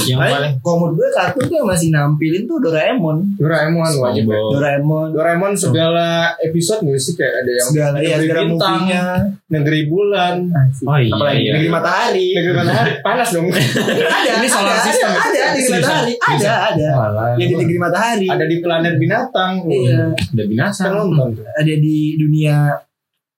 Yang 0.00 0.16
Paling 0.16 0.34
paling 0.34 0.52
kalau 0.60 0.76
menurut 0.80 0.94
gue 0.96 1.08
kartun 1.12 1.42
tuh 1.42 1.56
yang 1.56 1.68
masih 1.68 1.88
nampilin 1.90 2.42
tuh 2.44 2.58
Doraemon. 2.58 3.16
Doraemon 3.34 3.82
wajib. 3.82 3.98
ya. 4.22 4.30
SpongeBob. 4.30 4.50
Doraemon. 4.54 5.08
Doraemon 5.10 5.52
segala 5.52 6.06
episode 6.38 6.80
gak 6.82 6.96
sih 6.96 7.14
kayak 7.14 7.34
ada 7.36 7.50
yang 7.52 7.68
Segala 7.68 7.96
ya, 7.96 8.00
negeri 8.12 8.22
segala 8.22 8.40
bintang, 8.44 8.74
movie-nya. 8.76 9.04
negeri 9.48 9.80
bulan, 9.86 10.34
Oh 10.80 10.96
iya, 10.96 11.10
Apalagi 11.10 11.40
iya. 11.40 11.52
negeri 11.54 11.70
matahari. 11.70 12.26
negeri 12.32 12.54
matahari 12.54 12.92
panas 13.00 13.28
dong. 13.30 13.46
ada, 14.16 14.30
Ini 14.36 14.48
solar 14.48 14.70
ada, 14.70 14.82
system. 14.82 15.10
ada, 15.10 15.20
ada, 15.20 15.38
ada 15.40 15.50
di 15.50 15.60
Seriusan? 15.60 15.80
matahari. 15.82 16.14
Ada, 16.20 16.52
ada. 16.70 16.88
Yang 17.36 17.48
di 17.48 17.56
negeri 17.58 17.78
matahari. 17.78 18.26
ada 18.28 18.44
di 18.44 18.56
planet 18.58 18.94
binatang. 18.96 19.52
Iya. 19.66 20.00
Nonton 20.90 21.28
tuh. 21.34 21.44
Ada 21.50 21.74
di 21.76 22.16
dunia 22.16 22.56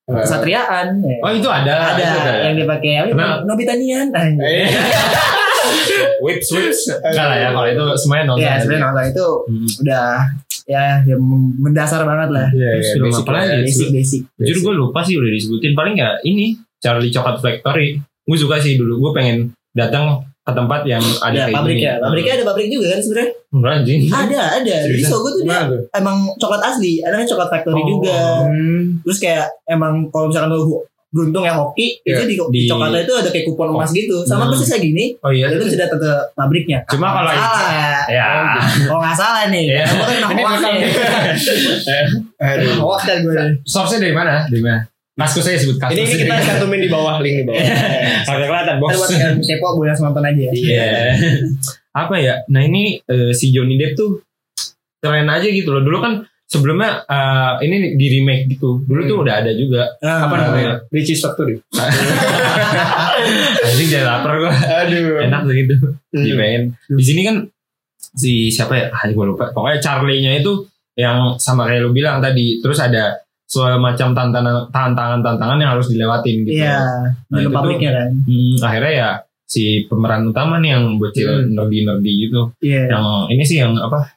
kesatriaan. 0.05 0.87
Ya. 0.99 1.17
Oh 1.19 1.31
itu 1.31 1.47
ada. 1.47 1.73
ada, 1.89 2.01
itu 2.01 2.19
ada. 2.19 2.31
yang 2.43 2.55
dipakai 2.57 2.91
apa? 2.97 3.07
Kenapa? 3.09 3.35
Nobita 3.43 3.73
Nian. 3.73 4.07
Ah, 4.11 4.27
Eh, 4.27 4.67
Whips 6.19 6.49
whips. 6.51 6.81
Enggak 6.91 7.25
lah 7.25 7.37
ya 7.37 7.49
kalau 7.51 7.67
itu 7.69 7.83
semuanya 7.97 8.23
nonton. 8.27 8.43
Iya, 8.43 8.53
sebenarnya 8.59 8.83
nonton 8.85 9.05
itu 9.07 9.27
Hmm. 9.43 9.67
udah 9.79 10.07
ya, 10.65 10.83
ya 11.01 11.15
mendasar 11.57 12.01
banget 12.03 12.29
lah. 12.31 12.47
Iya, 12.49 12.69
Terus 12.73 12.83
iya, 12.83 12.93
film 12.93 13.05
basic 13.05 13.23
apa 13.23 13.31
lagi? 13.33 13.47
ya. 13.47 13.57
Basic, 13.61 13.87
basic. 13.91 14.21
Jujur 14.37 14.57
gue 14.61 14.73
lupa 14.77 14.99
sih 15.01 15.15
udah 15.15 15.29
disebutin. 15.29 15.71
Paling 15.73 15.95
ya 15.95 16.09
ini 16.21 16.45
Charlie 16.77 17.11
Chocolate 17.11 17.39
Factory. 17.39 17.87
Gue 18.21 18.37
suka 18.37 18.55
sih 18.57 18.75
dulu. 18.75 18.99
Gue 18.99 19.11
pengen 19.13 19.37
datang 19.71 20.23
ke 20.43 20.51
tempat 20.51 20.83
yang 20.83 20.99
ada 20.99 21.31
Ya, 21.33 21.43
kayak 21.45 21.55
pabrik 21.55 21.77
gini. 21.77 21.87
ya. 21.87 21.93
Pabriknya 21.97 22.33
ada 22.35 22.45
pabrik 22.45 22.67
juga 22.67 22.87
kan 22.89 22.99
sebenarnya? 22.99 23.31
Anjing. 23.53 23.99
Ada, 24.05 24.41
ada. 24.59 24.75
Di 24.77 24.87
Seriusan? 24.91 25.09
Sogo 25.09 25.27
tuh 25.29 25.41
dia 25.41 25.59
emang 25.93 26.17
coklat 26.35 26.61
asli. 26.61 26.99
Ada 26.99 27.23
coklat 27.25 27.49
factory 27.49 27.79
Oh. 27.79 27.87
juga. 27.89 28.17
Hmm. 28.43 28.81
Terus 29.01 29.17
kayak 29.17 29.45
emang 29.65 30.11
kalau 30.11 30.27
misalkan 30.27 30.51
lu 30.51 30.83
beruntung 31.13 31.45
ya 31.45 31.53
hoki 31.53 31.93
Iya, 32.01 32.17
itu 32.17 32.23
di, 32.25 32.35
di 32.49 32.65
di- 32.65 32.65
coklatnya 32.65 33.05
itu 33.05 33.13
ada 33.13 33.29
kayak 33.29 33.45
kupon 33.45 33.69
emas 33.69 33.89
gitu 33.89 34.25
sama 34.25 34.43
Hmm. 34.43 34.51
persis 34.51 34.65
kayak 34.67 34.81
gini 34.83 35.05
Oh 35.15 35.29
iya. 35.29 35.45
itu 35.47 35.61
sudah 35.69 35.85
ke 35.85 35.97
pabriknya 36.33 36.81
Cuma 36.89 37.13
kalau 37.13 37.29
salah 37.29 38.01
Ya. 38.09 38.25
kalau 38.83 38.97
nggak 38.99 39.13
salah 39.15 39.43
nih. 39.47 39.77
Gue 39.77 40.05
kan 40.09 40.25
hoax 40.33 40.59
nih. 40.59 40.81
Aduh. 42.43 42.73
Hoax 42.81 43.01
kan 43.05 43.17
gue. 43.21 43.31
nih. 43.31 43.53
Source-nya 43.63 43.99
dari 44.01 44.11
mana? 44.11 44.43
Dari 44.49 44.59
mana? 44.59 44.81
Kaskus 45.13 45.45
saya 45.45 45.57
sebut 45.61 45.77
kaskus. 45.77 45.93
Ini, 45.93 46.03
ini 46.03 46.15
kita 46.25 46.35
cantumin 46.41 46.79
di 46.81 46.89
bawah 46.89 47.21
link 47.21 47.35
di 47.41 47.45
bawah. 47.45 47.61
Kagak 48.27 48.47
kelihatan, 48.49 48.75
Bos. 48.81 48.97
Buat 48.97 49.09
yang 49.13 49.37
kepo 49.37 49.67
boleh 49.77 49.89
langsung 49.93 50.09
nonton 50.09 50.25
aja 50.25 50.41
ya. 50.41 50.51
Iya. 50.51 50.85
Apa 52.01 52.15
ya? 52.17 52.33
Nah 52.49 52.61
ini 52.61 52.97
eh, 52.99 53.29
si 53.31 53.53
Johnny 53.53 53.77
Depp 53.77 53.93
tuh 53.93 54.25
keren 54.97 55.29
aja 55.29 55.45
gitu 55.45 55.69
loh. 55.69 55.85
Dulu 55.85 55.97
kan 56.01 56.13
sebelumnya 56.43 57.05
eh, 57.05 57.53
ini 57.61 57.93
di 57.93 58.05
remake 58.09 58.57
gitu. 58.57 58.81
Dulu 58.81 59.01
tuh 59.05 59.15
Hmm. 59.21 59.23
udah 59.29 59.35
ada 59.37 59.51
juga. 59.53 59.85
Ah, 60.01 60.25
Apa 60.25 60.35
namanya? 60.35 60.81
Richie 60.89 61.13
Factory. 61.13 61.61
Anjing 63.63 63.89
jadi 63.89 64.05
lapar 64.05 64.33
gua. 64.41 64.49
Aduh. 64.51 65.29
Enak 65.29 65.41
begitu. 65.45 65.75
Hmm. 66.09 66.23
Dimain. 66.25 66.61
Di 66.89 67.03
sini 67.05 67.21
kan 67.21 67.35
si 68.17 68.49
siapa 68.49 68.73
ya? 68.73 68.85
Ah, 68.89 69.05
gue 69.05 69.25
lupa. 69.25 69.53
Pokoknya 69.53 69.77
Charlie-nya 69.77 70.41
itu 70.41 70.65
yang 70.97 71.37
sama 71.37 71.69
kayak 71.69 71.85
lu 71.85 71.93
bilang 71.93 72.17
tadi. 72.17 72.57
Terus 72.61 72.81
ada 72.81 73.17
semacam 73.45 74.07
tantangan 74.17 74.55
tantangan 74.73 75.19
tantangan 75.21 75.57
yang 75.61 75.71
harus 75.77 75.87
dilewatin 75.91 76.43
gitu. 76.43 76.63
Iya. 76.63 76.77
Nah, 77.29 77.37
Di 77.37 77.45
itu 77.45 77.53
kan. 77.53 78.09
Hmm, 78.25 78.55
akhirnya 78.61 78.93
ya 78.93 79.09
si 79.45 79.85
pemeran 79.85 80.33
utama 80.33 80.57
nih 80.57 80.73
yang 80.73 80.97
bocil 80.97 81.29
Hmm. 81.29 81.53
nerdy 81.53 81.85
nerdy 81.85 82.11
gitu. 82.25 82.41
Iya. 82.59 82.89
Yang 82.89 83.05
ini 83.29 83.43
sih 83.45 83.57
yang 83.61 83.73
apa? 83.77 84.09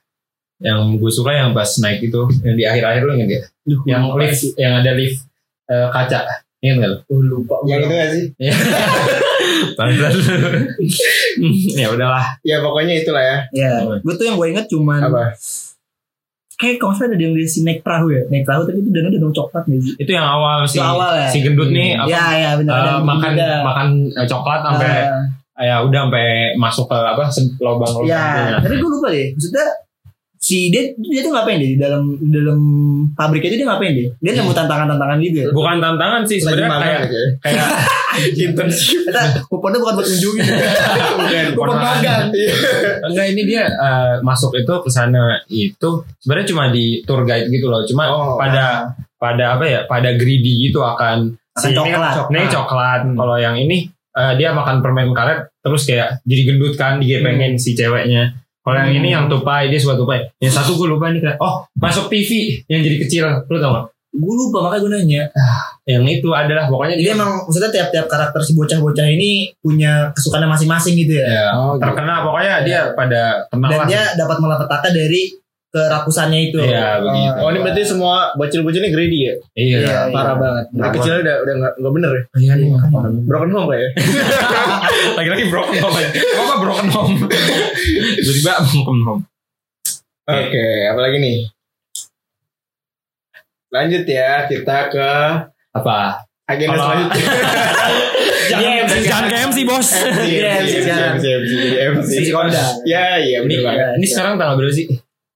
Yang 0.57 0.79
gue 0.97 1.12
suka 1.12 1.37
yang 1.37 1.53
pas 1.53 1.69
naik 1.85 2.01
itu, 2.01 2.21
yang 2.41 2.57
di 2.57 2.65
akhir-akhir 2.65 3.03
lu 3.05 3.12
inget 3.21 3.29
ya? 3.29 3.43
Duh, 3.69 3.81
Yang 3.85 4.03
lift, 4.17 4.37
sih. 4.41 4.51
yang 4.57 4.73
ada 4.81 4.91
lift 4.97 5.21
eh, 5.69 5.89
kaca. 5.93 6.21
Ingat 6.65 6.77
gak 6.81 6.89
lu? 6.89 6.99
Oh, 7.12 7.21
lupa. 7.21 7.57
Yang 7.69 7.81
itu 7.85 7.93
gak 7.93 8.09
sih? 8.17 8.25
Bangsat. 9.77 10.12
ya 11.85 11.87
udahlah. 11.93 12.25
Ya 12.41 12.65
pokoknya 12.65 12.95
itulah 12.97 13.21
ya. 13.21 13.39
Ya, 13.53 13.71
gue 13.85 14.15
tuh 14.17 14.25
yang 14.25 14.41
gue 14.41 14.49
inget 14.49 14.67
cuman 14.67 15.01
Apa? 15.05 15.37
Kayak 16.57 16.77
kalau 16.77 16.92
salah 16.92 17.12
ada 17.12 17.21
yang 17.21 17.33
di 17.33 17.45
si 17.45 17.61
naik 17.62 17.81
perahu 17.81 18.09
ya, 18.09 18.25
naik 18.27 18.42
perahu 18.42 18.64
tapi 18.64 18.81
itu 18.81 18.90
danau 18.90 19.11
danau 19.11 19.31
coklat 19.31 19.64
nih 19.66 19.79
sih. 19.79 19.92
Itu 19.99 20.11
yang 20.11 20.27
awal 20.27 20.64
si 20.64 20.79
awal 20.79 21.12
ya? 21.14 21.29
si 21.29 21.38
gendut 21.40 21.69
nih 21.69 21.92
apa? 21.95 22.09
Iya, 22.09 22.25
iya 22.35 22.51
benar. 22.57 22.73
Ada 22.75 22.88
yang 22.90 23.05
makan 23.05 23.31
juga. 23.31 23.57
makan 23.62 23.87
eh, 24.11 24.27
coklat 24.27 24.61
sampai 24.62 24.92
Ah, 25.57 25.64
ya 25.64 25.77
udah 25.81 26.01
sampai 26.05 26.27
masuk 26.55 26.85
ke 26.85 26.97
apa 26.97 27.23
se- 27.27 27.49
lubang-lubang. 27.57 28.05
Ya, 28.07 28.61
tapi 28.61 28.77
gue 28.77 28.90
lupa 28.90 29.09
deh. 29.09 29.33
Maksudnya 29.33 29.64
si 30.37 30.69
dia 30.69 30.85
dia 30.92 31.25
tuh 31.25 31.33
ngapain 31.33 31.57
deh 31.57 31.71
di 31.73 31.79
dalam 31.81 32.12
di 32.12 32.29
dalam 32.29 32.61
pabrik 33.16 33.40
itu 33.40 33.57
dia 33.57 33.64
ngapain 33.64 33.97
deh? 33.97 34.05
Dia 34.21 34.33
nemu 34.37 34.53
tantangan-tantangan 34.53 35.16
juga. 35.16 35.40
ya? 35.42 35.57
Bukan 35.57 35.77
tantangan 35.81 36.21
sih 36.25 36.37
sebenarnya 36.37 36.69
kayak 36.77 37.01
aja 37.05 37.16
ya. 37.16 37.29
kayak 37.40 37.66
Internship. 38.16 39.07
Kuponnya 39.46 39.79
bukan 39.79 39.94
buat 40.00 40.09
unjungin. 40.09 40.44
Bukan. 40.46 41.46
Kupon 41.57 41.76
magang. 41.76 42.29
Enggak 43.05 43.26
ini 43.33 43.42
dia 43.44 43.64
eh, 43.66 44.14
masuk 44.20 44.55
itu 44.55 44.72
ke 44.83 44.90
sana 44.90 45.38
itu 45.46 45.90
sebenarnya 46.20 46.46
cuma 46.50 46.64
di 46.70 47.00
tour 47.05 47.22
guide 47.22 47.48
gitu 47.48 47.66
loh. 47.66 47.83
Cuma 47.85 48.05
Oh. 48.07 48.37
pada 48.38 48.92
pada 49.16 49.59
apa 49.59 49.64
ya? 49.64 49.81
Pada 49.85 50.14
greedy 50.14 50.68
gitu 50.68 50.81
akan 50.81 51.35
ini 51.64 51.72
kan 51.72 52.12
coklat. 52.12 52.14
Ini 52.31 52.46
coklat. 52.52 53.00
Hmm. 53.09 53.16
Kalau 53.16 53.37
yang 53.37 53.57
ini 53.57 53.88
eh, 54.16 54.33
dia 54.37 54.52
makan 54.52 54.81
permen 54.81 55.12
karet 55.12 55.48
terus 55.61 55.83
kayak 55.85 56.20
jadi 56.22 56.42
gendut 56.52 56.74
kan 56.76 57.00
digepengin 57.00 57.57
si 57.57 57.72
ceweknya. 57.72 58.33
Kalau 58.61 58.76
yang 58.83 58.90
Hmm. 58.90 58.98
ini 58.98 59.09
yang 59.14 59.24
tupai 59.31 59.70
dia 59.70 59.79
suka 59.79 59.94
tupai. 59.94 60.26
Yang 60.42 60.59
satu 60.59 60.74
gue 60.74 60.90
lupa 60.90 61.09
nih 61.11 61.22
oh 61.38 61.64
masuk 61.79 62.11
TV 62.11 62.61
yang 62.66 62.83
jadi 62.83 62.96
kecil. 62.98 63.24
Lu 63.46 63.57
tau 63.62 63.70
gak? 63.72 63.87
Gue 64.16 64.35
lupa 64.35 64.59
makanya 64.64 64.81
gue 64.81 64.90
nanya. 64.92 65.22
Yang 65.85 66.05
itu 66.18 66.29
adalah 66.31 66.64
pokoknya 66.66 66.96
dia 66.96 67.12
emang 67.12 67.44
maksudnya 67.44 67.70
tiap-tiap 67.70 68.07
karakter 68.07 68.40
si 68.40 68.52
bocah-bocah 68.52 69.07
ini 69.07 69.52
punya 69.57 70.11
kesukaannya 70.11 70.48
masing-masing 70.48 70.96
gitu 70.96 71.20
ya. 71.20 71.26
ya, 71.26 71.46
Oh, 71.52 71.76
gitu. 71.76 71.85
terkenal 71.85 72.24
pokoknya 72.24 72.52
dia 72.62 72.81
pada 72.92 73.44
kenal 73.46 73.68
Dan 73.68 73.79
lah. 73.79 73.87
dia 73.87 74.02
dapat 74.14 74.37
malapetaka 74.38 74.88
dari 74.88 75.31
kerakusannya 75.66 76.40
itu. 76.48 76.57
Iya, 76.57 76.98
begitu. 76.98 77.37
Oh 77.37 77.48
ini 77.50 77.61
berarti 77.61 77.83
semua 77.85 78.33
bocil-bocil 78.33 78.81
ini 78.81 78.90
greedy 78.90 79.18
ya? 79.20 79.35
Iya. 79.52 79.79
Iya. 79.79 79.98
Parah 80.09 80.35
banget. 80.35 80.64
Dari 80.72 80.90
kecil 80.96 81.12
udah 81.20 81.37
udah 81.44 81.55
nggak 81.55 81.72
nggak 81.76 81.92
bener 81.92 82.11
ya? 82.11 82.22
Iya 82.35 82.52
nih. 82.57 82.68
Broken 83.29 83.50
home 83.52 83.68
kayak 83.68 83.83
ya? 83.85 83.90
Lagi-lagi 85.20 85.44
broken 85.46 85.76
home 85.76 85.94
aja. 85.94 86.09
Apa 86.16 86.55
broken 86.59 86.88
home? 86.88 87.14
Tiba-tiba 88.16 88.52
broken 88.64 88.98
home. 89.05 89.22
Oke, 90.26 90.66
apalagi 90.90 91.16
nih? 91.20 91.37
Lanjut 93.77 94.05
ya, 94.05 94.49
kita 94.49 94.89
ke 94.89 95.11
Apa? 95.71 96.25
agenda 96.47 96.79
selanjutnya. 96.79 97.25
Jangan 98.47 98.62
Iya, 98.62 98.71
MC, 98.81 98.95
jangan 99.03 99.25
kayak 99.27 99.43
MC 99.51 99.59
bos. 99.67 99.89
Iya, 100.23 100.51
MC 100.62 100.75
sekarang. 100.81 101.12
MC, 101.12 101.25
MC, 101.27 101.51
jadi 101.53 101.77
MC. 101.93 102.11
MC 102.15 102.29
kondang. 102.31 102.75
Ya, 102.87 103.05
iya 103.19 103.39
Ini, 103.43 103.55
ini 103.99 104.07
sekarang 104.07 104.39
tanggal 104.39 104.55
berapa 104.55 104.71
sih? 104.71 104.87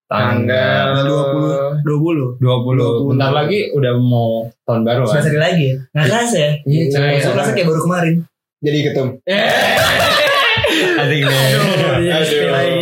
Tanggal 0.07 0.87
20 1.07 1.83
20 1.83 2.39
20. 2.43 3.11
Bentar 3.11 3.31
lagi 3.31 3.71
udah 3.71 3.93
mau 3.95 4.47
tahun 4.63 4.83
baru 4.83 5.03
kan? 5.07 5.23
Hari 5.23 5.39
lagi 5.39 5.63
ya 5.71 5.77
Nggak 5.95 6.07
kerasa 6.11 6.37
ya 6.39 6.53
Iya, 6.67 6.83
kelasnya 7.31 7.55
kayak 7.55 7.69
baru 7.69 7.81
kemarin 7.85 8.15
Jadi 8.61 8.79
ketum. 8.87 9.09
Asik 11.01 11.21
nih. 11.25 11.49
Iya, 12.01 12.17
sekali 12.25 12.51
lagi. 12.53 12.81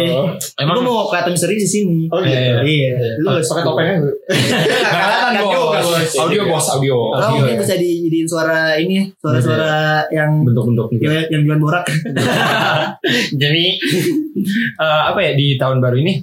Emang 0.58 0.76
Gue 0.82 0.86
mau 0.86 1.06
kelihatan 1.10 1.34
serius 1.34 1.66
di 1.66 1.70
sini 1.70 1.98
Oh. 2.08 2.22
Iya, 2.22 2.62
Iya 2.62 2.94
Lu 3.22 3.28
harus 3.34 3.46
pakai 3.46 3.62
topengnya 3.66 3.94
kelihatan 4.00 5.32
bos. 5.44 6.10
Audio 6.18 6.42
bos, 6.48 6.66
audio. 6.74 6.96
Kalau 7.14 7.26
Audio 7.30 7.38
mungkin 7.44 7.56
bisa 7.62 7.74
dijadiin 7.78 8.26
suara 8.28 8.74
ini 8.78 8.94
ya 8.98 9.04
Suara-suara 9.18 10.06
yang 10.10 10.42
Bentuk-bentuk 10.46 10.86
gitu. 10.96 11.02
yang, 11.06 11.26
yang 11.30 11.42
jualan 11.46 11.60
borak 11.62 11.84
Jadi 13.42 13.64
eh, 14.78 15.02
apa 15.08 15.18
ya 15.22 15.32
di 15.34 15.58
tahun 15.58 15.78
baru 15.82 15.96
ini 16.02 16.14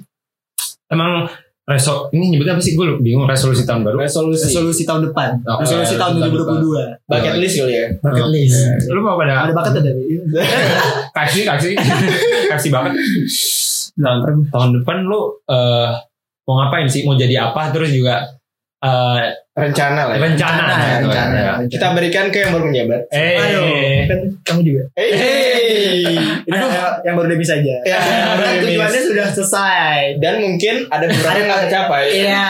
emang 0.90 1.26
resol 1.66 2.06
ini 2.14 2.30
nyebutnya 2.30 2.54
apa 2.54 2.62
sih 2.62 2.78
gue 2.78 2.86
bingung 3.02 3.26
resolusi 3.26 3.66
tahun 3.66 3.82
baru. 3.82 3.98
Resolusi. 4.06 4.46
Resolusi 4.46 4.86
tahun 4.86 5.10
depan 5.10 5.42
Oh, 5.50 5.58
Resolusi 5.58 5.98
iya, 5.98 6.00
tahun 6.06 6.22
tahun 6.22 6.62
2022 6.62 7.10
Bucket 7.10 7.34
list 7.42 7.54
kali 7.58 7.74
ya. 7.74 7.86
Bucket 7.98 8.28
list 8.30 8.58
Lu 8.86 9.00
mau 9.02 9.18
pada 9.18 9.50
Ada 9.50 9.52
bakat 9.52 9.72
ada 9.82 9.90
kasih 11.10 11.42
kasih 11.50 11.70
kasih 12.46 12.70
banget. 12.74 12.92
Nah, 13.98 14.22
tahun 14.54 14.70
depan 14.78 14.96
lu 15.10 15.42
eh 15.50 15.90
mau 16.46 16.54
ngapain 16.62 16.86
sih? 16.86 17.02
Mau 17.02 17.18
jadi 17.18 17.50
apa? 17.50 17.74
Terus 17.74 17.90
juga 17.90 18.22
eh 18.82 19.32
Rencana 19.56 20.12
lah 20.12 20.12
ya. 20.12 20.20
rencana, 20.20 20.62
Rencana, 20.68 21.00
rencana. 21.00 21.38
ya. 21.40 21.52
Kita 21.64 21.96
berikan 21.96 22.28
ke 22.28 22.44
yang 22.44 22.52
baru 22.52 22.68
menjabat. 22.68 23.08
Eh, 23.08 23.40
Aduh. 23.40 23.64
Kan 24.04 24.20
kamu 24.44 24.60
juga. 24.68 24.82
Hey. 24.92 26.12
Ini 26.44 26.52
yang, 26.52 26.68
yang 27.00 27.14
baru 27.16 27.32
debis 27.32 27.48
aja. 27.48 27.74
Ya, 27.88 27.96
debis. 28.36 28.68
tujuannya 28.68 29.00
sudah 29.00 29.26
selesai. 29.32 30.20
Dan 30.20 30.44
mungkin 30.44 30.84
ada 30.92 31.08
beberapa 31.08 31.40
yang 31.40 31.48
nggak 31.48 31.60
tercapai. 31.72 32.04
Iya. 32.12 32.48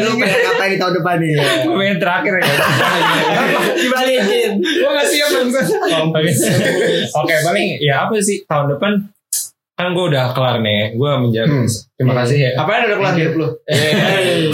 Lu 0.00 0.16
pengen 0.16 0.40
ngapain 0.48 0.70
di 0.72 0.78
tahun 0.80 0.94
depan 0.96 1.14
nih 1.20 1.30
gue 1.36 1.74
pengen 1.76 1.98
terakhir 2.00 2.32
ya. 2.40 2.44
Dibalikin. 3.84 4.50
Gue 4.56 4.90
gak 4.96 5.08
siap 5.12 5.28
Oke, 7.20 7.34
paling 7.44 7.68
ya 7.84 8.08
apa 8.08 8.16
sih? 8.24 8.48
Tahun 8.48 8.72
depan 8.72 8.96
kan 9.76 9.92
gue 9.92 10.04
udah 10.08 10.32
kelar 10.32 10.56
nih. 10.58 10.96
Gue 10.96 11.10
menjadi 11.20 11.52
Hmm. 11.52 11.68
terima 11.94 12.14
kasih 12.16 12.36
ya. 12.40 12.50
Apa 12.56 12.70
yang 12.72 12.84
udah 12.88 12.98
kelar 12.98 13.14
hidup 13.14 13.34
lu? 13.36 13.48
Eh, 13.68 14.48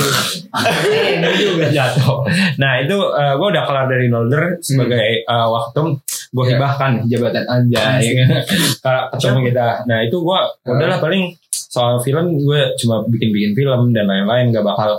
juga 1.39 1.67
jatuh. 1.79 2.27
Nah 2.59 2.73
itu 2.83 2.97
gue 3.39 3.49
udah 3.49 3.65
kelar 3.65 3.87
dari 3.87 4.07
Nolder 4.07 4.59
sebagai 4.59 5.23
eh, 5.23 5.47
waktu 5.49 5.81
gue 6.33 6.43
Iya. 6.43 6.57
hibahkan 6.57 6.93
jabatan 7.07 7.45
aja 7.45 7.83
ya 7.99 8.13
kan. 8.19 8.29
Ketemu 9.15 9.39
kita. 9.47 9.67
Nah 9.87 9.99
itu 10.03 10.17
gue 10.19 10.39
udahlah 10.65 10.99
paling 10.99 11.31
soal 11.53 11.97
film 11.99 12.37
gue 12.37 12.61
cuma 12.77 13.01
bikin-bikin 13.07 13.55
film 13.55 13.93
dan 13.93 14.05
lain-lain 14.05 14.51
gak 14.51 14.67
bakal 14.67 14.99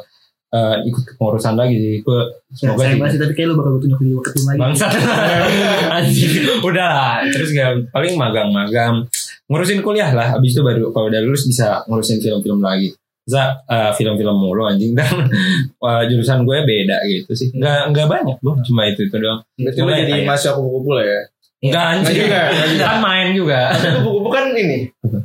eh, 0.49 0.75
ikut 0.85 1.03
kepengurusan 1.03 1.53
lagi 1.53 1.75
sih. 1.75 1.95
Gue 1.99 2.21
semoga 2.49 2.79
Saya 2.79 2.93
sih 2.93 2.99
masih 3.01 3.17
tapi 3.19 3.33
kayak 3.33 3.47
lu 3.49 3.55
bakal 3.57 3.71
tunjuk 3.75 3.99
di 3.99 4.13
ketum 4.15 4.43
lagi 4.45 4.59
bangsat 4.61 4.91
udah 6.69 6.87
lah 6.87 7.15
terus 7.27 7.49
gak 7.51 7.71
paling 7.89 8.13
magang-magang 8.13 9.03
ngurusin 9.47 9.79
kuliah 9.85 10.11
lah. 10.11 10.37
Habis 10.37 10.57
itu 10.57 10.61
baru 10.61 10.89
kalau 10.91 11.07
udah 11.09 11.21
lulus 11.21 11.45
bisa 11.49 11.81
ngurusin 11.89 12.19
film-film 12.23 12.59
lagi. 12.63 12.93
Bisa 13.23 13.63
eh, 13.67 13.91
film-film 13.95 14.35
mulu 14.35 14.67
anjing. 14.67 14.93
Dan 14.93 15.07
eh, 15.87 16.03
jurusan 16.11 16.43
gue 16.43 16.57
beda 16.63 16.97
gitu 17.07 17.31
sih. 17.35 17.49
Nggak 17.55 17.81
nggak 17.93 18.07
banyak 18.07 18.37
gue 18.39 18.53
cuma 18.67 18.81
itu 18.87 19.01
itu 19.07 19.15
doang. 19.17 19.41
Berarti 19.55 19.79
Mulai 19.81 19.99
jadi 20.05 20.13
mahasiswa 20.27 20.57
kupu-kupu 20.57 20.89
lah 20.95 21.05
ya. 21.05 21.21
Nggak 21.63 21.71
Nggak 21.71 21.85
anjing 21.95 22.17
juga, 22.19 22.39
nggak 22.45 22.67
juga. 22.69 22.83
kan 22.83 22.97
main 22.99 23.27
juga 23.31 23.59
kupu-kupu 23.95 24.29
kan 24.29 24.45
ini. 24.51 24.77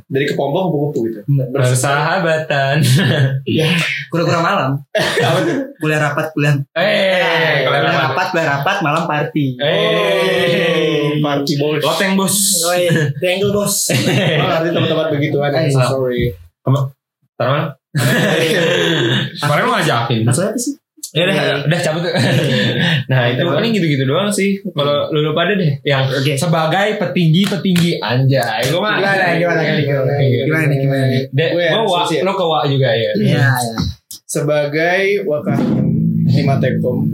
Dari 0.07 0.25
kepompong 0.25 0.65
kupu-kupu 0.67 0.99
gitu. 1.05 1.21
persahabatan 1.51 2.79
Kurang-kurang 4.09 4.41
malam 4.41 4.69
Apa 4.95 5.39
tuh? 5.43 5.57
Kuliah 5.77 5.99
rapat 6.01 6.31
Kuliah 6.31 6.55
eh 6.73 7.61
Kuliah 7.61 7.83
rapat 8.07 8.27
Kuliah 8.31 8.47
rapat 8.55 8.75
Malam 8.79 9.03
party 9.03 9.45
eh 9.59 11.19
Party 11.19 11.53
bos. 11.55 11.77
loteng 11.79 12.15
bos 12.15 12.35
Oh 12.63 12.73
iya 12.73 13.11
Triangle 13.13 13.51
bos 13.51 13.75
Oh, 14.39 14.49
arti 14.49 14.69
tempat-tempat 14.69 15.07
begituan. 15.11 15.51
So 15.67 16.07
sorry. 16.07 16.31
Taruhan 17.35 17.75
kemarin 19.39 19.61
lu 19.61 19.71
ngajakin 19.71 20.19
Maksudnya 20.23 20.49
apa 20.49 20.59
sih? 20.59 20.73
Ya 21.09 21.25
udah, 21.25 21.35
udah 21.65 21.79
cabut. 21.81 22.05
nah 23.09 23.25
itu 23.25 23.41
paling 23.41 23.71
gitu-gitu 23.73 24.05
doang 24.05 24.29
sih. 24.29 24.61
Kalau 24.61 25.09
lu 25.09 25.25
lupa 25.25 25.49
deh 25.49 25.81
yang 25.81 26.05
Oke. 26.05 26.37
sebagai 26.37 27.01
petinggi-petinggi 27.01 27.97
anjay. 27.97 28.69
Gue 28.69 28.77
mah 28.77 29.01
Gimana, 29.01 29.33
gimana, 29.33 29.61
gimana? 29.65 30.13
Gimana 30.21 30.65
nih, 30.69 30.77
gimana 30.77 31.03
nih? 31.09 31.21
Gue 31.33 31.65
wa, 31.83 32.05
sosial. 32.05 32.29
lo 32.29 32.33
ke 32.37 32.45
wa 32.45 32.59
juga 32.63 32.89
ya. 32.93 33.11
Iya, 33.17 33.41
iya. 33.41 33.77
Sebagai 34.23 35.01
wakahim 35.25 35.89
Himatekom 36.29 37.09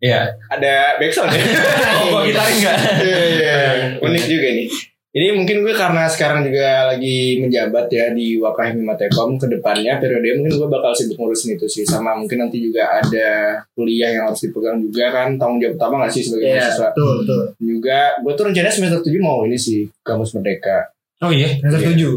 Iya. 0.00 0.32
ada 0.50 0.98
backsound 0.98 1.30
ya. 1.30 1.38
Oh, 2.02 2.18
gue 2.18 2.32
gitarin 2.32 2.56
enggak? 2.58 2.76
Iya, 2.98 3.18
iya, 3.20 3.28
iya. 3.30 3.56
Unik 4.00 4.24
juga 4.26 4.48
nih. 4.50 4.68
Jadi 5.10 5.26
mungkin 5.34 5.66
gue 5.66 5.74
karena 5.74 6.06
sekarang 6.06 6.46
juga 6.46 6.94
lagi 6.94 7.42
menjabat 7.42 7.90
ya 7.90 8.14
di 8.14 8.38
Wakahim 8.38 8.86
Himatekom 8.86 9.42
ke 9.42 9.50
depannya 9.50 9.98
periode 9.98 10.38
mungkin 10.38 10.54
gue 10.54 10.68
bakal 10.70 10.94
sibuk 10.94 11.18
ngurusin 11.18 11.58
itu 11.58 11.66
sih 11.66 11.82
sama 11.82 12.14
mungkin 12.14 12.46
nanti 12.46 12.62
juga 12.62 12.86
ada 12.94 13.58
kuliah 13.74 14.14
yang 14.14 14.30
harus 14.30 14.46
dipegang 14.46 14.78
juga 14.78 15.10
kan 15.10 15.34
tanggung 15.34 15.58
jawab 15.58 15.74
utama 15.74 16.06
gak 16.06 16.14
sih 16.14 16.22
sebagai 16.22 16.46
Iya, 16.46 16.62
mahasiswa 16.62 16.88
betul, 16.94 17.12
betul. 17.26 17.42
juga 17.58 17.98
gue 18.22 18.32
tuh 18.38 18.44
rencananya 18.46 18.70
semester 18.70 19.00
7 19.02 19.18
mau 19.18 19.42
ini 19.42 19.58
sih 19.58 19.90
kamus 20.06 20.30
merdeka 20.30 20.94
Oh 21.20 21.28
iya. 21.28 21.52
Yang 21.60 21.84
setuju. 21.84 22.10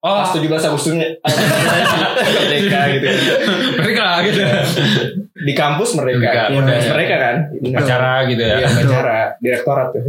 Oh, 0.00 0.16
pas 0.16 0.32
17 0.32 0.48
Agustusnya 0.48 1.12
merdeka 2.40 2.80
gitu 2.90 3.08
mereka 3.76 4.06
gitu. 4.24 4.40
di 5.38 5.52
kampus 5.52 5.92
merdeka 5.92 6.18
Merdeka, 6.20 6.42
Iya, 6.46 6.56
udah. 6.56 6.78
merdeka 6.88 7.16
kan 7.16 7.36
Acara 7.74 8.12
gitu 8.24 8.42
ya. 8.42 8.56
Iya, 8.58 8.68
acara 8.78 9.18
direktorat 9.38 9.88
tuh. 9.90 10.04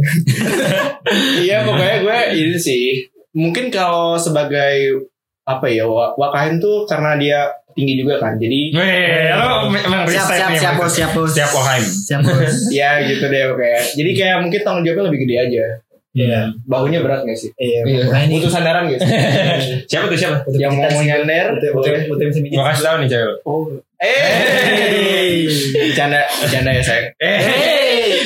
Iya, 1.38 1.56
pokoknya 1.62 1.96
gue 2.00 2.18
ini 2.34 2.56
sih. 2.56 2.84
Mungkin 3.32 3.68
kalau 3.68 4.16
sebagai 4.16 5.04
apa 5.42 5.66
ya, 5.66 5.84
wa- 5.84 6.14
Wakahin 6.14 6.56
tuh 6.56 6.84
karena 6.84 7.16
dia 7.16 7.40
tinggi 7.72 7.96
juga 7.96 8.16
kan. 8.16 8.36
Jadi 8.36 8.72
Weh, 8.72 9.28
lo 9.30 9.68
emang 9.68 10.04
Siap, 10.04 10.08
riset 10.24 10.38
siap, 10.38 10.48
nih, 10.48 10.58
siap, 10.58 10.72
emang. 10.72 10.80
bos, 10.80 10.92
siap, 10.92 11.10
bos. 11.10 11.30
Siap 11.30 11.50
Oheim. 11.50 11.84
Siap, 11.84 12.20
bos. 12.22 12.54
ya 12.70 12.90
gitu 13.02 13.24
deh 13.26 13.42
kayak. 13.50 13.82
Jadi 13.92 14.10
kayak 14.14 14.36
mungkin 14.40 14.60
tanggung 14.62 14.82
jawabnya 14.82 15.04
lebih 15.08 15.20
gede 15.24 15.36
aja. 15.38 15.64
Iya. 16.12 16.52
Bahunya 16.68 17.00
berat 17.00 17.24
gak 17.24 17.38
sih? 17.40 17.50
Iya, 17.56 17.80
Iya. 17.88 18.02
Nah, 18.12 18.20
ini 18.28 18.36
Butuh 18.40 18.52
sandaran 18.52 18.84
guys. 18.84 19.00
Siapa 19.90 20.12
tuh 20.12 20.18
siapa? 20.20 20.44
Yang 20.52 20.72
mau 20.76 21.00
nyender 21.00 21.46
betul 21.56 22.26
bisa 22.28 22.40
mikir. 22.44 22.56
Gua 22.60 22.64
kasih 22.68 22.84
tahu 22.84 22.96
nih 23.00 23.08
cewek. 23.08 23.36
Oh. 23.48 23.62
Eh, 24.02 25.46
bercanda, 25.72 26.18
bercanda 26.36 26.70
ya 26.70 26.82
sayang. 26.82 27.06
Eh, 27.16 27.38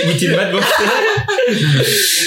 bucin 0.02 0.32
banget 0.32 0.48
bos. 0.50 0.64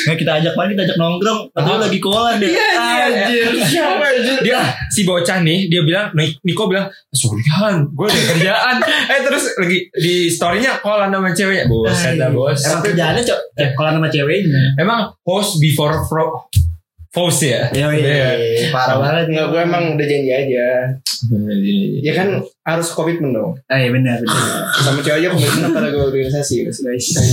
Nah, 0.05 0.13
kita 0.13 0.31
ajak 0.37 0.53
paling 0.53 0.71
kita 0.71 0.85
ajak 0.85 0.97
nongkrong. 0.97 1.49
Atau 1.51 1.73
Ah. 1.75 1.81
lagi 1.81 1.97
kolan 1.97 2.37
deh. 2.37 2.53
Anjir. 2.53 3.49
Siapa 3.59 4.05
anjir? 4.05 4.37
Dia 4.41 4.59
si 4.87 5.01
bocah 5.01 5.41
nih, 5.41 5.65
dia 5.65 5.81
bilang, 5.81 6.13
Nik- 6.13 6.37
Niko 6.41 6.65
bilang, 6.65 6.87
sorryan, 7.09 7.89
gue 7.89 8.05
ada 8.05 8.21
kerjaan. 8.29 8.75
eh 9.11 9.19
terus 9.19 9.43
lagi 9.55 9.77
di 9.91 10.29
storynya 10.29 10.77
call 10.77 11.03
sama 11.03 11.29
ceweknya. 11.31 11.65
Buset 11.65 12.15
dah 12.15 12.29
bos. 12.29 12.61
Emang 12.61 12.81
kerjaannya 12.81 13.21
cok. 13.23 13.39
Eh, 13.57 13.69
kolan 13.73 13.97
sama 13.97 14.07
ceweknya. 14.07 14.77
Emang 14.77 15.09
host 15.23 15.57
before 15.57 16.05
pro 16.05 16.45
Post 17.09 17.41
ya? 17.41 17.65
Iya, 17.73 17.89
iya. 17.97 18.69
Parah 18.69 19.01
banget. 19.01 19.33
Enggak, 19.33 19.49
gue 19.49 19.61
emang 19.65 19.97
udah 19.97 20.05
janji 20.05 20.29
aja. 20.29 20.93
Ya 21.99 22.13
kan 22.13 22.37
harus 22.69 22.91
komitmen 22.91 23.31
dong. 23.31 23.57
Ah, 23.65 23.75
iya 23.75 23.89
benar, 23.89 24.17
benar. 24.17 24.37
Sama 24.85 24.99
cewek 24.99 25.17
aja 25.19 25.27
komitmen 25.29 25.69
pada 25.69 25.87
gue 25.87 26.03
organisasi. 26.03 26.63
Guys. 26.63 26.79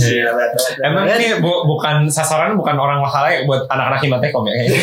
Iya. 0.03 0.33
Emang 0.81 1.05
ini 1.07 1.37
bu- 1.37 1.63
bukan 1.65 2.05
sasaran 2.07 2.53
bukan 2.53 2.73
orang 2.73 2.97
Mahalaya 2.97 3.43
buat 3.43 3.65
anak-anak 3.67 3.99
Himatekom 3.99 4.43
ya 4.43 4.53
kayaknya. 4.57 4.79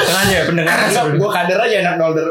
Sengaja 0.00 0.34
ya 0.34 0.44
pendengar. 0.44 0.76
gue 1.10 1.30
kader 1.30 1.58
aja 1.58 1.76
anak 1.80 1.94
nolder. 1.96 2.26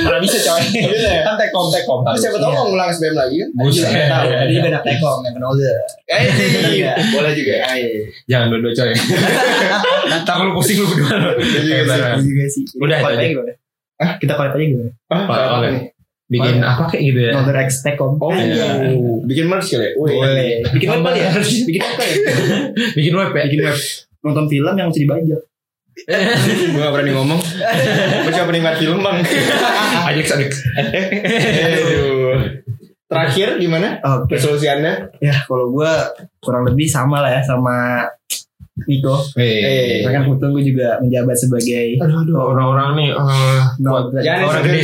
Mana 0.00 0.18
bisa. 0.18 0.38
Bisa 0.40 1.08
ya? 1.10 1.22
Kan 1.22 1.34
tekom 1.36 1.66
tekom. 1.68 2.00
Tapi 2.02 2.16
siapa 2.16 2.36
tahu 2.36 2.50
mau 2.50 2.64
ngulang 2.68 2.88
SBM 2.88 3.14
lagi 3.14 3.36
kan? 3.38 3.48
Tahu. 3.52 4.26
Jadi 4.30 4.54
beda 4.60 4.80
tekom 4.80 5.18
yang 5.22 5.34
dia. 5.36 5.74
Eh, 6.10 6.22
iya. 6.74 6.92
boleh 7.10 7.32
juga. 7.32 7.52
Iya. 7.70 7.88
Jangan 8.26 8.46
dua-dua 8.50 8.72
coy. 8.72 8.92
Tak 10.20 10.36
lu 10.42 10.52
pusing 10.52 10.82
lu 10.82 10.86
berdua. 10.86 11.32
Iya. 11.38 12.18
Iya 12.18 12.46
sih. 12.46 12.64
Udah, 12.76 12.98
Collab? 14.00 14.08
Hah? 14.08 14.12
Kita 14.16 14.32
collab 14.32 14.52
aja 14.56 14.64
gimana? 14.64 14.90
Ah, 15.12 15.60
nih? 15.60 15.92
Bikin 16.30 16.56
apa 16.62 16.82
kayak 16.88 17.02
gitu 17.10 17.20
ya. 17.26 17.32
Nolder 17.36 17.58
X 17.66 17.82
Tekom. 17.84 18.16
Oh, 18.22 18.30
Iya. 18.32 18.94
bikin 19.26 19.50
merch 19.50 19.74
kali 19.74 19.82
ya? 19.82 19.90
Boleh. 19.98 20.62
Bikin 20.72 20.88
web 20.88 21.02
kali 21.02 21.18
ya? 21.20 21.30
Bikin 21.36 21.82
apa 21.82 22.02
ya? 22.06 22.14
Bikin 22.96 23.12
web 23.18 23.30
ya. 23.34 23.42
Bikin 23.50 23.60
web. 23.66 23.78
Nonton 24.22 24.46
film 24.48 24.74
yang 24.78 24.88
mesti 24.88 25.02
dibajak. 25.04 25.42
gue 26.70 26.80
gak 26.80 26.92
berani 26.94 27.12
ngomong. 27.12 27.40
Gue 28.24 28.32
cuma 28.32 28.46
penikmat 28.48 28.78
film 28.78 29.02
bang. 29.02 29.20
Ajak 30.08 30.26
ajak. 30.38 30.52
Terakhir 33.10 33.48
gimana? 33.58 33.98
Resolusi 34.30 34.70
anda? 34.70 35.10
Ya 35.18 35.34
kalau 35.44 35.74
gue 35.74 35.92
kurang 36.38 36.62
lebih 36.62 36.86
sama 36.86 37.20
lah 37.20 37.34
ya 37.36 37.42
sama 37.42 38.06
Niko. 38.80 39.16
Eh. 39.36 40.00
Karena 40.04 40.20
kan 40.20 40.22
kebetulan 40.28 40.50
gue 40.56 40.64
juga 40.64 40.88
menjabat 41.04 41.36
sebagai 41.36 41.84
orang-orang 42.32 42.88
nih 42.96 43.10
eh, 43.12 43.60
buat 43.82 44.04
Jangan 44.16 44.40
orang 44.48 44.62
gede 44.64 44.80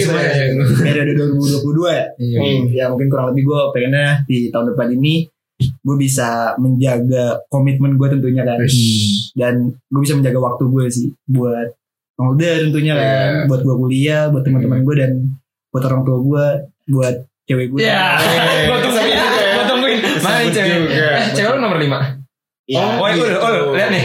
periode 0.77 1.13
2022 1.17 1.89
ya. 1.89 2.05
Iya. 2.21 2.39
Hmm, 2.41 2.63
ya 2.69 2.85
mungkin 2.93 3.09
kurang 3.09 3.27
lebih 3.33 3.43
gue 3.49 3.61
pengennya 3.73 4.09
di 4.29 4.53
tahun 4.53 4.77
depan 4.77 4.89
ini 4.93 5.15
gue 5.57 5.97
bisa 5.97 6.53
menjaga 6.61 7.41
komitmen 7.49 7.97
gue 7.97 8.09
tentunya 8.13 8.45
kan 8.45 8.61
dan 9.33 9.55
gue 9.89 10.01
bisa 10.05 10.13
menjaga 10.13 10.37
waktu 10.37 10.65
gue 10.69 10.85
sih 10.93 11.09
buat 11.25 11.73
Nolder 12.21 12.69
tentunya 12.69 12.93
kan 12.93 13.49
buat 13.49 13.65
gue 13.65 13.77
kuliah 13.81 14.29
buat 14.29 14.45
teman-teman 14.45 14.85
gue 14.85 14.95
dan 15.01 15.13
buat 15.73 15.85
orang 15.89 16.05
tua 16.05 16.19
gue 16.21 16.45
buat 16.93 17.17
cewek 17.49 17.73
gue 17.73 17.79
Ya, 17.81 18.21
gua 18.69 18.79
tungguin, 18.85 19.17
gua 19.57 19.65
tungguin. 19.65 19.99
Mana 20.21 20.45
cewek? 20.51 20.81
Eh, 20.93 21.25
cewek 21.33 21.57
nomor 21.57 21.79
5. 21.79 22.16
Ya, 22.67 22.83
Oh, 22.83 22.99
oh, 22.99 23.07
oh, 23.07 23.51
oh, 23.71 23.73
lihat 23.73 23.91
nih. 23.91 24.05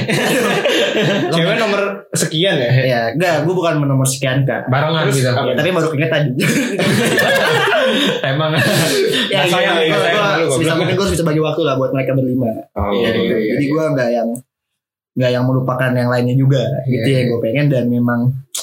Cewek 1.34 1.58
nomor 1.58 1.82
sekian 2.12 2.56
ya? 2.56 2.70
ya 2.84 3.02
enggak 3.10 3.42
gue 3.42 3.54
bukan 3.54 3.80
nomor 3.80 4.04
sekian 4.04 4.44
kak 4.44 4.68
Barengan 4.68 5.08
Terus 5.08 5.18
gitu. 5.18 5.30
ya, 5.32 5.54
tapi 5.56 5.70
baru 5.72 5.88
keinget 5.90 6.12
tadi 6.12 6.30
Emang. 8.24 8.52
ya, 8.54 8.62
Nah, 9.34 9.46
sayang, 9.48 9.76
gue, 9.80 9.90
sayang, 9.90 10.22
gue, 10.38 10.48
goblok. 10.52 10.76
mungkin 10.78 10.96
gue 10.96 11.08
bisa 11.10 11.24
bagi 11.24 11.40
waktu 11.40 11.62
lah 11.62 11.76
buat 11.76 11.92
mereka 11.92 12.12
berlima 12.14 12.52
Oh, 12.74 12.92
Iya, 12.92 13.10
Gitu. 13.10 13.20
iya, 13.20 13.36
iya, 13.36 13.52
jadi 13.52 13.64
iya. 13.64 13.72
gue 13.72 13.84
nggak 13.90 14.10
yang 14.12 14.30
nggak 15.12 15.32
yang 15.32 15.44
melupakan 15.44 15.92
yang 15.92 16.08
lainnya 16.08 16.36
juga 16.36 16.62
gitu 16.86 17.04
Iya, 17.04 17.18
yang 17.18 17.28
gue 17.30 17.42
pengen 17.42 17.66
dan 17.68 17.86
memang 17.88 18.20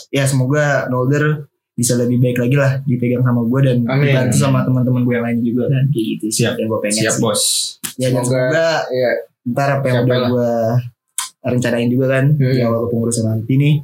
ya 0.08 0.24
semoga 0.24 0.86
Nolder 0.86 1.44
bisa 1.72 1.94
lebih 1.94 2.18
baik 2.18 2.38
lagi 2.38 2.54
lah 2.54 2.72
dipegang 2.82 3.22
sama 3.22 3.40
gue 3.42 3.60
dan 3.62 3.76
Amin. 3.84 4.08
dibantu 4.08 4.36
sama 4.36 4.60
teman-teman 4.62 5.02
gue 5.02 5.14
yang 5.14 5.24
lain 5.24 5.38
juga 5.42 5.64
kan 5.66 5.84
kayak 5.88 6.06
gitu 6.12 6.26
Siap. 6.34 6.54
yang 6.54 6.66
gue 6.66 6.80
pengen 6.80 7.00
Siap, 7.00 7.12
sih. 7.12 7.22
Bos. 7.22 7.42
ya 7.94 8.08
dan 8.08 8.20
Semoga- 8.20 8.28
semoga 8.28 8.68
Iya. 8.88 9.10
Ntar 9.48 9.68
apa 9.74 9.86
yang 9.86 9.98
udah 10.02 10.18
lah. 10.18 10.28
gue 10.28 10.52
rencanain 11.40 11.88
juga 11.88 12.06
kan 12.10 12.24
Hmm. 12.30 12.50
di 12.50 12.60
awal 12.60 12.84
kepengurusan 12.84 13.24
nanti 13.26 13.54
nih 13.54 13.74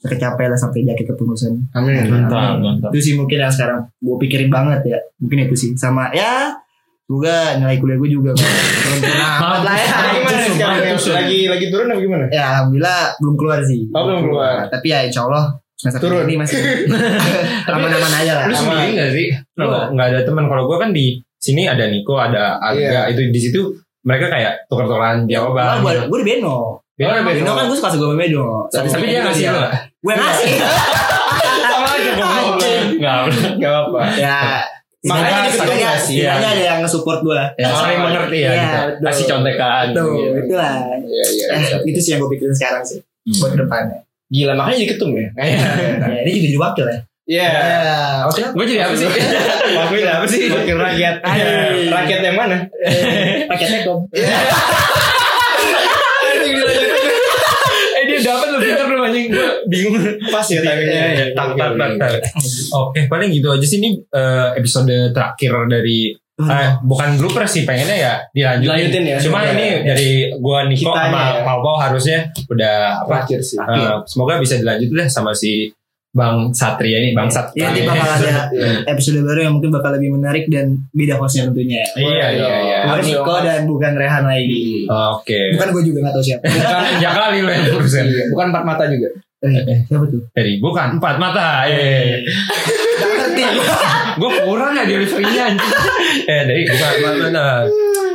kecapai 0.00 0.46
lah 0.46 0.54
sampai 0.54 0.84
jaket 0.84 1.06
kepengurusan 1.06 1.52
Amin. 1.72 2.04
Mantap, 2.04 2.58
mantap. 2.58 2.90
itu 2.90 3.00
sih 3.00 3.14
mungkin 3.14 3.38
yang 3.38 3.48
sekarang 3.48 3.80
gue 3.96 4.16
pikirin 4.18 4.48
banget 4.48 4.80
ya 4.86 4.98
mungkin 5.16 5.44
itu 5.44 5.54
sih 5.54 5.70
sama 5.74 6.10
ya 6.10 6.52
semoga 7.00 7.56
nilai 7.56 7.76
kuliah 7.76 7.96
gue 7.96 8.10
juga 8.10 8.30
nggak 8.32 8.52
amat 9.38 9.60
lah 9.66 9.76
ya 9.76 9.88
gimana 10.14 10.38
sekarang? 10.46 10.96
Lagi 10.96 11.40
lagi 11.46 11.66
turun 11.68 11.86
apa 11.86 12.00
gimana? 12.00 12.24
Ya 12.28 12.42
alhamdulillah 12.50 13.00
belum 13.18 13.34
keluar 13.34 13.58
sih. 13.60 13.80
Oh, 13.90 14.02
belum 14.02 14.20
keluar. 14.24 14.64
Tapi 14.66 14.86
ya 14.86 14.98
insya 15.02 15.24
Allah 15.24 15.52
semester 15.74 16.00
Turun. 16.00 16.24
ini 16.24 16.34
masih 16.38 16.56
aman-aman 17.68 18.12
aja 18.14 18.32
lah. 18.34 18.44
Lu 18.46 18.54
Sama. 18.54 18.80
sendiri 18.80 18.90
gak 18.96 19.10
sih? 19.12 19.28
Lu 19.54 19.64
nggak 19.68 20.06
ada 20.06 20.20
teman. 20.22 20.44
Kalau 20.46 20.64
gue 20.64 20.76
kan 20.78 20.90
di 20.90 21.06
sini 21.36 21.68
ada 21.68 21.84
Niko, 21.86 22.16
ada 22.16 22.56
Aga. 22.58 23.12
Itu 23.12 23.20
di 23.28 23.40
situ 23.40 23.60
mereka 24.04 24.26
kayak 24.28 24.52
tukar-tukaran 24.68 25.24
jawaban. 25.24 25.80
gue 25.80 25.92
gue 26.06 26.18
di 26.20 26.26
Beno. 26.30 26.78
Beno, 26.94 27.10
Oh, 27.10 27.24
Beno. 27.24 27.34
Beno 27.34 27.52
kan 27.52 27.64
gue 27.66 27.76
suka 27.76 27.88
sama 27.90 28.04
gue 28.06 28.18
Beno. 28.20 28.46
Tapi, 28.68 28.86
tapi 28.86 29.04
dia 29.08 29.20
ngasih 29.20 29.44
nggak? 29.48 29.70
Gue 29.98 30.14
ngasih. 30.14 30.50
Sama 31.64 31.88
aja. 31.90 32.12
Nggak. 32.94 33.18
Gak 33.58 33.74
apa. 33.82 34.00
ya. 34.14 34.40
Makanya 35.04 35.52
Makanya 35.52 35.86
ngasih. 35.90 36.16
setidaknya 36.16 36.48
ada 36.48 36.62
yang 36.64 36.80
support 36.84 37.20
gue. 37.20 37.40
Ya, 37.56 37.68
saling 37.68 38.00
mengerti 38.00 38.38
ya. 38.40 38.50
Iya, 38.50 38.62
gitu. 38.62 39.04
Kasih 39.04 39.24
contekan. 39.26 39.84
Gitu. 39.90 40.04
itulah. 40.38 40.76
Iya 40.96 41.24
iya. 41.28 41.46
Eh, 41.52 41.62
itu 41.84 41.98
sih 42.00 42.10
yang 42.14 42.20
gue 42.22 42.30
pikirin 42.32 42.54
sekarang 42.54 42.82
sih. 42.84 42.98
Buat 43.36 43.52
ke 43.52 43.58
depannya. 43.60 43.98
Gila 44.28 44.52
makanya 44.56 44.76
jadi 44.80 44.88
ketum 44.96 45.10
ya? 45.12 45.28
Ya, 45.36 46.18
ini 46.24 46.30
juga 46.32 46.46
jadi 46.48 46.60
wakil 46.60 46.84
ya. 46.88 46.98
Iya. 47.24 47.48
Ya, 47.48 47.96
wakil 48.28 48.52
Gue 48.52 48.64
jadi 48.68 48.84
apa 48.84 48.94
sih? 48.94 49.08
Wakil 49.08 50.04
apa 50.20 50.26
sih? 50.28 50.44
Wakil 50.52 50.76
rakyat. 50.76 51.24
Iya. 51.24 51.88
Rakyat 51.88 52.20
yang 52.20 52.36
mana? 52.36 52.56
pakai 53.50 53.66
tekom. 53.80 54.04
eh 57.94 58.02
dia 58.04 58.18
dapat 58.20 58.48
lebih 58.52 58.68
pintar 58.70 58.86
lu 58.86 59.02
anjing. 59.02 59.26
Gue 59.32 59.48
bingung. 59.70 59.94
Pas 60.28 60.46
ya 60.46 60.60
timingnya. 60.60 61.32
Tak, 61.32 61.56
tak, 61.56 61.70
tak, 61.78 61.90
tak. 61.96 62.10
Oke, 62.76 63.00
paling 63.08 63.32
gitu 63.32 63.48
aja 63.48 63.64
sih 63.64 63.78
ini 63.80 63.96
eh, 64.04 64.48
episode 64.58 64.92
terakhir 65.14 65.52
dari 65.70 66.12
eh, 66.34 66.68
bukan 66.82 67.16
blooper 67.16 67.46
sih 67.46 67.64
pengennya 67.64 67.96
ya 67.96 68.14
dilanjutin. 68.34 68.68
Dilanjutin 68.68 69.04
ya, 69.06 69.16
Cuma 69.22 69.38
semoga 69.40 69.52
ini 69.54 69.64
ya. 69.64 69.78
dari 69.94 70.10
gua 70.36 70.58
Niko 70.66 70.90
Kitanya 70.90 71.08
sama 71.08 71.20
ya. 71.24 71.40
Pau 71.46 71.58
Pau 71.62 71.76
harusnya 71.80 72.18
udah 72.50 72.74
apa? 73.00 73.08
Terakhir 73.24 73.40
sih. 73.40 73.56
eh, 73.56 73.96
semoga 74.04 74.36
bisa 74.36 74.54
dilanjutin 74.58 74.96
lah 74.98 75.08
sama 75.08 75.32
si 75.32 75.70
Bang 76.14 76.54
Satria 76.54 77.02
ini 77.02 77.10
Bang 77.10 77.26
Sat. 77.26 77.50
Ya 77.58 77.74
nanti 77.74 77.82
bakal 77.82 78.06
ada 78.06 78.46
episode 78.94 79.18
baru 79.26 79.50
yang 79.50 79.52
mungkin 79.58 79.74
bakal 79.74 79.98
lebih 79.98 80.14
menarik 80.14 80.46
dan 80.46 80.86
beda 80.94 81.18
hostnya 81.18 81.50
tentunya. 81.50 81.82
Iya 81.98 82.26
iya 82.38 82.54
iya. 82.62 82.78
Bukan 82.86 82.90
Harus 82.94 83.06
Niko 83.10 83.34
dan 83.42 83.60
bukan 83.66 83.92
Rehan 83.98 84.22
lagi. 84.22 84.86
Oke. 84.86 85.58
Bukan 85.58 85.68
gue 85.74 85.82
juga 85.90 85.98
gak 86.06 86.14
tahu 86.14 86.24
siapa. 86.24 86.46
Bukan 86.46 86.82
ya 87.02 87.10
kali 87.10 87.38
lo 87.42 87.50
yang 87.50 87.66
urusan. 87.66 88.04
Bukan 88.30 88.46
empat 88.54 88.62
mata 88.62 88.84
juga. 88.86 89.08
Eh, 89.44 89.78
siapa 89.90 90.06
tuh? 90.06 90.22
Dari 90.30 90.52
bukan 90.62 90.88
empat 91.02 91.14
mata. 91.18 91.66
Eh. 91.66 92.22
Gak 92.94 93.10
ngerti. 93.10 93.42
gue 94.22 94.30
kurang 94.46 94.72
ya 94.78 94.84
deliverynya 94.86 95.42
anjing. 95.50 95.72
eh 96.30 96.42
dari 96.46 96.62
bukan 96.70 96.90
empat 97.02 97.14
mata. 97.26 97.48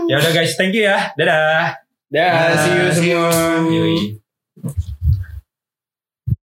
Ya 0.08 0.16
udah 0.24 0.32
guys, 0.32 0.56
thank 0.56 0.72
you 0.72 0.88
ya. 0.88 1.12
Dadah. 1.20 1.76
Dah, 2.10 2.58
see 2.58 2.74
you 2.74 2.88
semua. 2.96 4.89